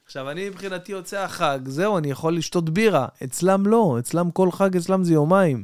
[0.05, 3.07] עכשיו, אני מבחינתי יוצא החג, זהו, אני יכול לשתות בירה.
[3.23, 5.63] אצלם לא, אצלם כל חג, אצלם זה יומיים.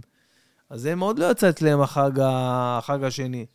[0.69, 3.45] אז זה מאוד לא יצא אצלם החג, החג השני.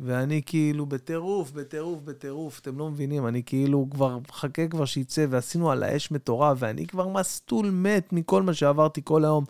[0.00, 5.70] ואני כאילו בטירוף, בטירוף, בטירוף, אתם לא מבינים, אני כאילו כבר מחכה כבר שיצא, ועשינו
[5.70, 9.44] על האש מטורף, ואני כבר מסטול מת מכל מה שעברתי כל היום.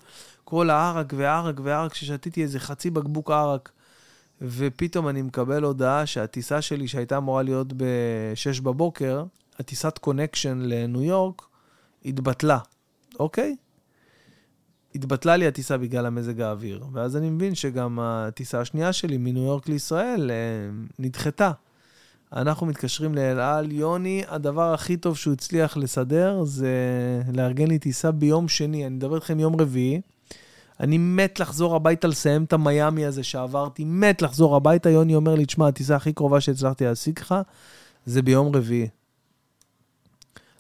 [0.45, 3.71] כל הערק וערק וערק, ששתיתי איזה חצי בקבוק ערק.
[4.43, 9.25] ופתאום אני מקבל הודעה שהטיסה שלי, שהייתה אמורה להיות ב-6 בבוקר,
[9.59, 11.43] הטיסת קונקשן לניו יורק,
[12.05, 12.59] התבטלה,
[13.21, 13.57] אוקיי?
[14.95, 16.84] התבטלה לי הטיסה בגלל המזג האוויר.
[16.93, 20.36] ואז אני מבין שגם הטיסה השנייה שלי מניו יורק לישראל אה,
[20.99, 21.51] נדחתה.
[22.32, 26.68] אנחנו מתקשרים לאל על, יוני, הדבר הכי טוב שהוא הצליח לסדר זה
[27.32, 28.86] לארגן לי טיסה ביום שני.
[28.86, 30.01] אני מדבר איתכם יום רביעי.
[30.80, 34.91] אני מת לחזור הביתה לסיים את המיאמי הזה שעברתי, מת לחזור הביתה.
[34.91, 37.34] יוני אומר לי, תשמע, הטיסה הכי קרובה שהצלחתי להשיג לך
[38.07, 38.89] זה ביום רביעי.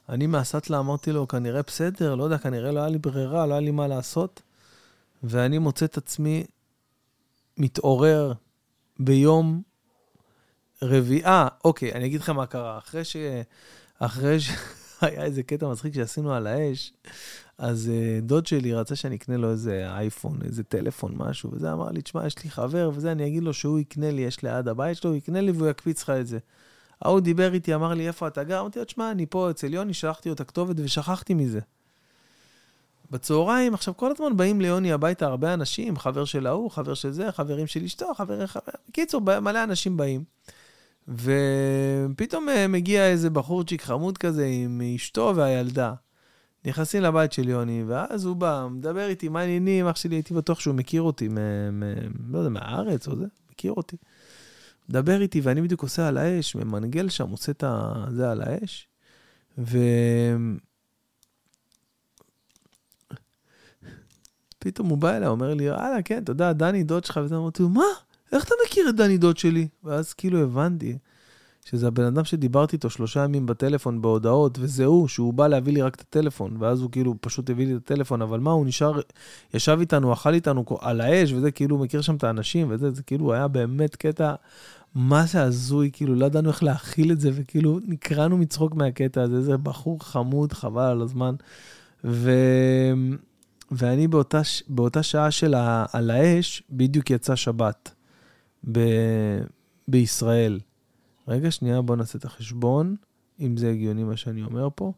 [0.08, 3.60] אני מהסטלה אמרתי לו, כנראה בסדר, לא יודע, כנראה לא היה לי ברירה, לא היה
[3.60, 4.42] לי מה לעשות.
[5.22, 6.44] ואני מוצא את עצמי
[7.56, 8.32] מתעורר
[8.98, 9.62] ביום
[10.82, 11.24] רביעי.
[11.24, 12.78] אה, אוקיי, אני אגיד לכם מה קרה.
[12.78, 13.16] אחרי ש...
[13.98, 16.92] אחרי שהיה איזה קטע מצחיק שעשינו על האש,
[17.58, 21.90] אז uh, דוד שלי רצה שאני אקנה לו איזה אייפון, איזה טלפון, משהו, וזה אמר
[21.90, 24.96] לי, תשמע, יש לי חבר, וזה, אני אגיד לו שהוא יקנה לי, יש ליד הבית
[24.96, 26.38] שלו, הוא יקנה לי והוא יקפיץ לך את זה.
[27.02, 28.60] ההוא דיבר איתי, אמר לי, איפה אתה גר?
[28.60, 31.60] אמרתי לו, תשמע, אני פה אצל יוני, שלחתי לו את הכתובת ושכחתי מזה.
[33.10, 37.32] בצהריים, עכשיו כל הזמן באים ליוני הביתה הרבה אנשים, חבר של ההוא, חבר של זה,
[37.32, 38.72] חברים של אשתו, חברים, חבר...
[38.88, 40.24] בקיצור, מלא אנשים באים.
[41.08, 45.94] ופתאום אה, מגיע איזה בחורצ'יק חמוד כזה עם אשתו והילדה.
[46.64, 50.60] נכנסים לבית של יוני, ואז הוא בא, מדבר איתי, מה העניינים, אח שלי, הייתי בטוח
[50.60, 53.96] שהוא מכיר אותי, מ- מ- לא יודע, מהארץ או זה, מכיר אותי.
[54.88, 57.64] מדבר איתי, ואני בדיוק עושה על האש, ממנגל שם, עושה את
[58.10, 58.88] זה על האש,
[59.58, 59.78] ו...
[64.58, 67.62] פתאום הוא בא אליי, אומר לי, יאללה, כן, אתה יודע, דני דוד שלך, וזה אמרתי
[67.62, 67.82] לו, מה?
[68.32, 69.68] איך אתה מכיר את דני דוד שלי?
[69.84, 70.98] ואז כאילו הבנתי
[71.64, 75.82] שזה הבן אדם שדיברתי איתו שלושה ימים בטלפון בהודעות, וזה הוא, שהוא בא להביא לי
[75.82, 79.00] רק את הטלפון, ואז הוא כאילו פשוט הביא לי את הטלפון, אבל מה, הוא נשאר,
[79.54, 83.02] ישב איתנו, אכל איתנו על האש, וזה כאילו, הוא מכיר שם את האנשים, וזה, זה
[83.02, 84.34] כאילו היה באמת קטע,
[84.98, 89.36] מה זה הזוי, כאילו, לא ידענו איך להכיל את זה, וכאילו, נקרענו מצחוק מהקטע הזה,
[89.36, 91.34] איזה בחור חמוד, חבל על הזמן.
[92.04, 92.30] ו...
[93.70, 95.86] ואני באותה, באותה שעה של ה...
[95.92, 97.94] על האש, בדיוק יצא שבת
[98.72, 98.80] ב...
[99.88, 100.60] בישראל.
[101.28, 102.96] רגע, שנייה, בוא נעשה את החשבון,
[103.40, 104.92] אם זה הגיוני מה שאני אומר פה.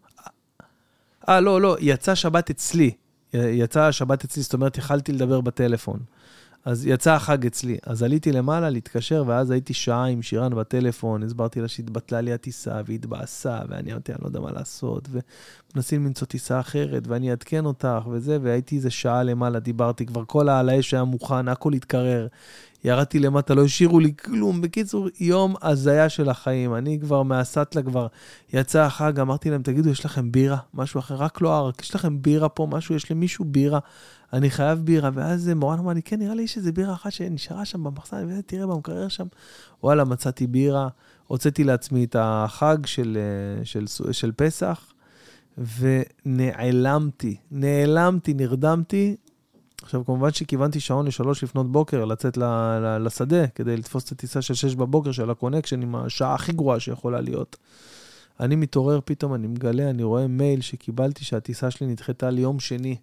[1.29, 2.91] אה, לא, לא, יצא שבת אצלי.
[3.33, 6.01] יצא שבת אצלי, זאת אומרת, יכלתי לדבר בטלפון.
[6.65, 7.79] אז יצא החג אצלי.
[7.87, 12.81] אז עליתי למעלה להתקשר, ואז הייתי שעה עם שירן בטלפון, הסברתי לה שהתבטלה לי הטיסה,
[12.87, 15.09] והתבאסה, ואני אמרתי, אני לא יודע מה לעשות,
[15.75, 20.49] ומנסים למצוא טיסה אחרת, ואני אעדכן אותך, וזה, והייתי איזה שעה למעלה, דיברתי, כבר כל
[20.49, 22.27] העל האש היה מוכן, הכל התקרר.
[22.85, 24.61] ירדתי למטה, לא השאירו לי כלום.
[24.61, 26.75] בקיצור, יום הזיה של החיים.
[26.75, 28.07] אני כבר מהסטלה כבר
[28.53, 30.59] יצא החג, אמרתי להם, תגידו, יש לכם בירה?
[30.75, 33.79] משהו אחר, רק לא ערק, יש לכם בירה פה, משהו, יש למישהו בירה?
[34.33, 35.11] אני חייב בירה.
[35.15, 38.67] ואז מורן אמר לי, כן, נראה לי יש איזה בירה אחת שנשארה שם במחסן, ותראה
[38.67, 39.27] במקרר שם.
[39.83, 40.89] וואלה, מצאתי בירה,
[41.27, 44.93] הוצאתי לעצמי את החג של, אה, של, של, של פסח,
[45.79, 49.17] ונעלמתי, נעלמתי, נרדמתי,
[49.83, 54.43] עכשיו, כמובן שכיוונתי שעון לשלוש לפנות בוקר לצאת ל, ל, לשדה, כדי לתפוס את הטיסה
[54.43, 57.57] של שש בבוקר של ה connection עם השעה הכי גרועה שיכולה להיות.
[58.41, 62.97] אני מתעורר פתאום, אני מגלה, אני רואה מייל שקיבלתי שהטיסה שלי נדחתה ליום שני.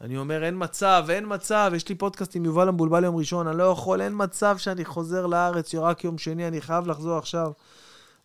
[0.00, 3.58] אני אומר, אין מצב, אין מצב, יש לי פודקאסט עם יובל המבולבל יום ראשון, אני
[3.58, 7.52] לא יכול, אין מצב שאני חוזר לארץ רק יום שני, אני חייב לחזור עכשיו.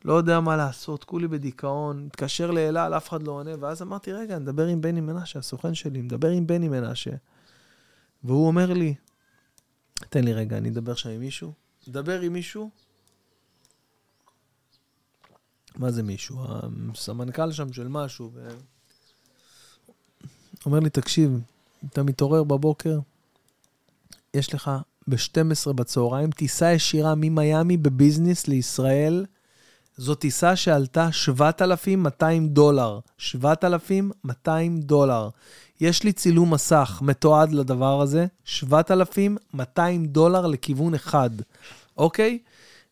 [0.06, 4.40] לא יודע מה לעשות, כולי בדיכאון, מתקשר לאלה, אף אחד לא עונה, ואז אמרתי, רגע,
[4.40, 7.12] נדבר עם בני מנשה, הסוכן שלי, נדבר עם בני מנשה.
[8.28, 8.96] והוא אומר לי,
[10.10, 11.54] תן לי רגע, אני אדבר שם עם מישהו.
[11.90, 12.70] אדבר עם מישהו.
[15.76, 16.40] מה זה מישהו?
[16.94, 18.32] הסמנכ"ל שם של משהו.
[18.34, 18.48] ו...
[20.66, 21.40] אומר לי, תקשיב,
[21.90, 23.00] אתה מתעורר בבוקר,
[24.34, 24.72] יש לך
[25.08, 29.26] ב-12 בצהריים טיסה ישירה ממיאמי בביזנס לישראל.
[29.98, 33.00] זו טיסה שעלתה 7,200 דולר.
[33.18, 35.30] 7,200 דולר.
[35.82, 41.30] יש לי צילום מסך מתועד לדבר הזה, 7,200 דולר לכיוון אחד,
[41.98, 42.40] אוקיי?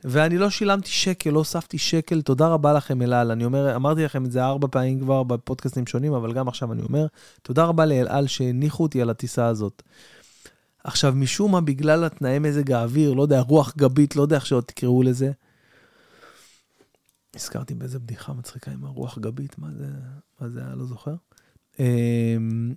[0.04, 3.32] ואני לא שילמתי שקל, לא הוספתי שקל, תודה רבה לכם אלעל.
[3.32, 6.82] אני אומר, אמרתי לכם את זה ארבע פעמים כבר בפודקאסטים שונים, אבל גם עכשיו אני
[6.82, 7.08] אומר,
[7.42, 9.84] תודה רבה לאלעל שהניחו אותי על הטיסה הזאת.
[10.84, 14.64] עכשיו, משום מה, בגלל התנאי מזג האוויר, לא יודע, רוח גבית, לא יודע איך שעוד
[14.64, 15.32] תקראו לזה,
[17.36, 19.88] נזכרתי באיזה בדיחה מצחיקה עם הרוח גבית, מה זה,
[20.42, 21.16] מה זה היה, לא זוכר.
[21.80, 22.76] אמ,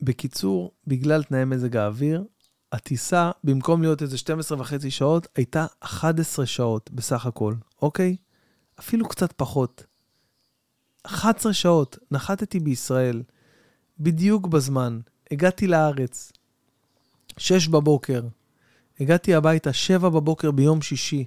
[0.00, 2.24] בקיצור, בגלל תנאי מזג האוויר,
[2.72, 8.16] הטיסה, במקום להיות איזה 12 וחצי שעות, הייתה 11 שעות בסך הכל, אוקיי?
[8.78, 9.86] אפילו קצת פחות.
[11.02, 13.22] 11 שעות, נחתתי בישראל,
[14.00, 15.00] בדיוק בזמן,
[15.30, 16.32] הגעתי לארץ,
[17.38, 18.22] 6 בבוקר,
[19.00, 21.24] הגעתי הביתה 7 בבוקר ביום שישי.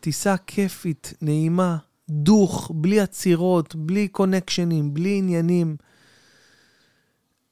[0.00, 1.76] טיסה כיפית, נעימה,
[2.10, 5.76] דוך, בלי עצירות, בלי קונקשנים, בלי עניינים.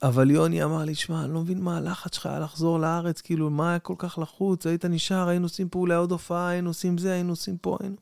[0.03, 3.51] אבל יוני אמר לי, שמע, אני לא מבין מה הלחץ שלך היה לחזור לארץ, כאילו,
[3.51, 4.66] מה היה כל כך לחוץ?
[4.66, 7.97] היית נשאר, היינו עושים פה אולי עוד הופעה, היינו עושים זה, היינו עושים פה, היינו...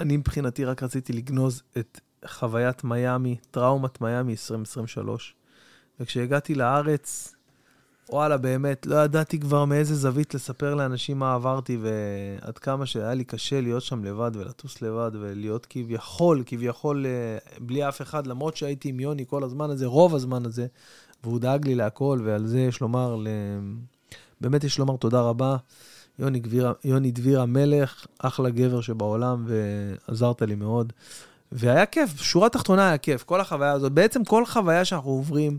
[0.00, 5.34] אני מבחינתי רק רציתי לגנוז את חוויית מיאמי, טראומת מיאמי 2023.
[6.00, 7.34] וכשהגעתי לארץ,
[8.10, 13.24] וואלה, באמת, לא ידעתי כבר מאיזה זווית לספר לאנשים מה עברתי, ועד כמה שהיה לי
[13.24, 18.88] קשה להיות שם לבד ולטוס לבד ולהיות כביכול, כביכול אה, בלי אף אחד, למרות שהייתי
[18.88, 20.66] עם יוני כל הזמן הזה, רוב הזמן הזה,
[21.24, 23.16] והוא דאג לי להכל, ועל זה יש לומר.
[24.40, 25.56] באמת יש לומר תודה רבה.
[26.18, 30.92] יוני, גביר, יוני דביר המלך, אחלה גבר שבעולם, ועזרת לי מאוד.
[31.52, 33.92] והיה כיף, שורה תחתונה היה כיף, כל החוויה הזאת.
[33.92, 35.58] בעצם כל חוויה שאנחנו עוברים,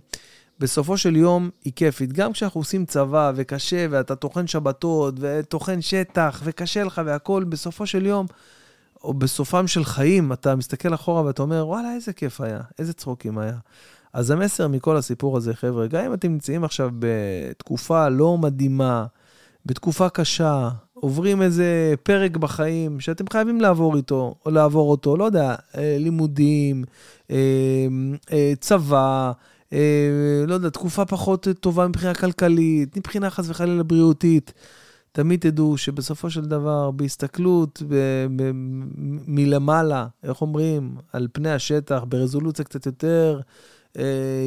[0.60, 2.14] בסופו של יום היא כיפית.
[2.14, 8.06] גם כשאנחנו עושים צבא וקשה, ואתה טוחן שבתות, וטוחן שטח, וקשה לך והכול, בסופו של
[8.06, 8.26] יום,
[9.04, 13.38] או בסופם של חיים, אתה מסתכל אחורה ואתה אומר, וואלה, איזה כיף היה, איזה צחוקים
[13.38, 13.58] היה.
[14.14, 19.06] אז המסר מכל הסיפור הזה, חבר'ה, גם אם אתם נמצאים עכשיו בתקופה לא מדהימה,
[19.66, 25.56] בתקופה קשה, עוברים איזה פרק בחיים שאתם חייבים לעבור איתו, או לעבור אותו, לא יודע,
[25.78, 26.84] אה, לימודים,
[27.32, 27.38] אה,
[28.32, 29.32] אה, צבא,
[30.48, 34.54] לא יודע, תקופה פחות טובה מבחינה כלכלית, מבחינה חס וחלילה בריאותית.
[35.12, 38.52] תמיד תדעו שבסופו של דבר, בהסתכלות ב- ב-
[39.28, 43.40] מלמעלה, איך אומרים, על פני השטח, ברזולוציה קצת יותר,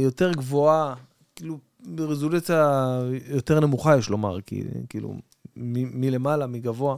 [0.02, 0.94] יותר גבוהה,
[1.36, 2.90] כאילו ברזולוציה
[3.28, 4.38] יותר נמוכה, יש לומר,
[4.88, 5.14] כאילו,
[5.56, 6.96] מ- מלמעלה, מגבוה.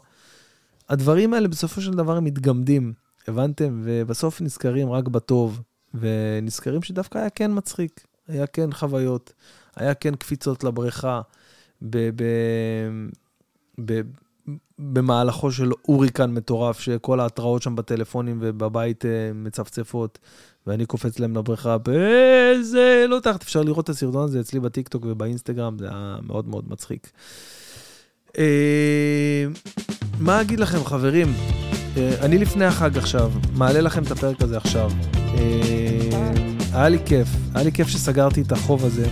[0.89, 2.93] הדברים האלה בסופו של דבר הם מתגמדים,
[3.29, 3.81] הבנתם?
[3.85, 5.63] ובסוף נזכרים רק בטוב,
[5.95, 9.33] ונזכרים שדווקא היה כן מצחיק, היה כן חוויות,
[9.77, 11.21] היה כן קפיצות לבריכה,
[11.83, 13.09] ב- ב-
[13.85, 14.01] ב-
[14.79, 20.19] במהלכו של הוריקן מטורף, שכל ההתראות שם בטלפונים ובבית אה, מצפצפות.
[20.67, 25.79] ואני קופץ להם לבריכה באיזה, לא יודעת, אפשר לראות את הסרטון הזה אצלי בטיקטוק ובאינסטגרם,
[25.79, 27.11] זה היה מאוד מאוד מצחיק.
[28.39, 29.47] אה,
[30.21, 31.35] מה אגיד לכם, חברים?
[31.97, 34.91] אה, אני לפני החג עכשיו, מעלה לכם את הפרק הזה עכשיו.
[36.75, 39.07] אה, היה לי כיף, היה לי כיף שסגרתי את החוב הזה,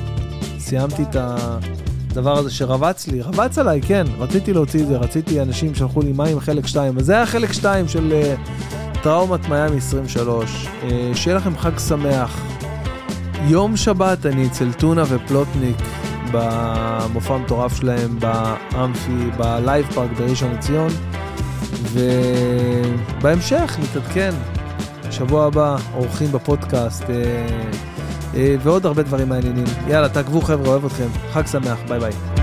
[0.58, 5.74] סיימתי את הדבר הזה שרבץ לי, רבץ עליי, כן, רציתי להוציא את זה, רציתי, אנשים
[5.74, 8.34] שלחו לי מים חלק 2, אז זה היה חלק 2 של...
[9.02, 10.66] טראומת מיאמי 23.
[10.82, 12.42] אה, שיהיה לכם חג שמח.
[13.48, 15.76] יום שבת אני אצל טונה ופלוטניק
[16.32, 20.90] במופע המטורף שלהם באמפי, ב Live Park בראשון לציון.
[21.92, 24.30] ובהמשך נתעדכן.
[25.11, 27.46] שבוע הבא אורחים בפודקאסט אה,
[28.34, 29.64] אה, ועוד הרבה דברים מעניינים.
[29.88, 31.08] יאללה, תעקבו חבר'ה, אוהב אתכם.
[31.32, 32.39] חג שמח, ביי ביי.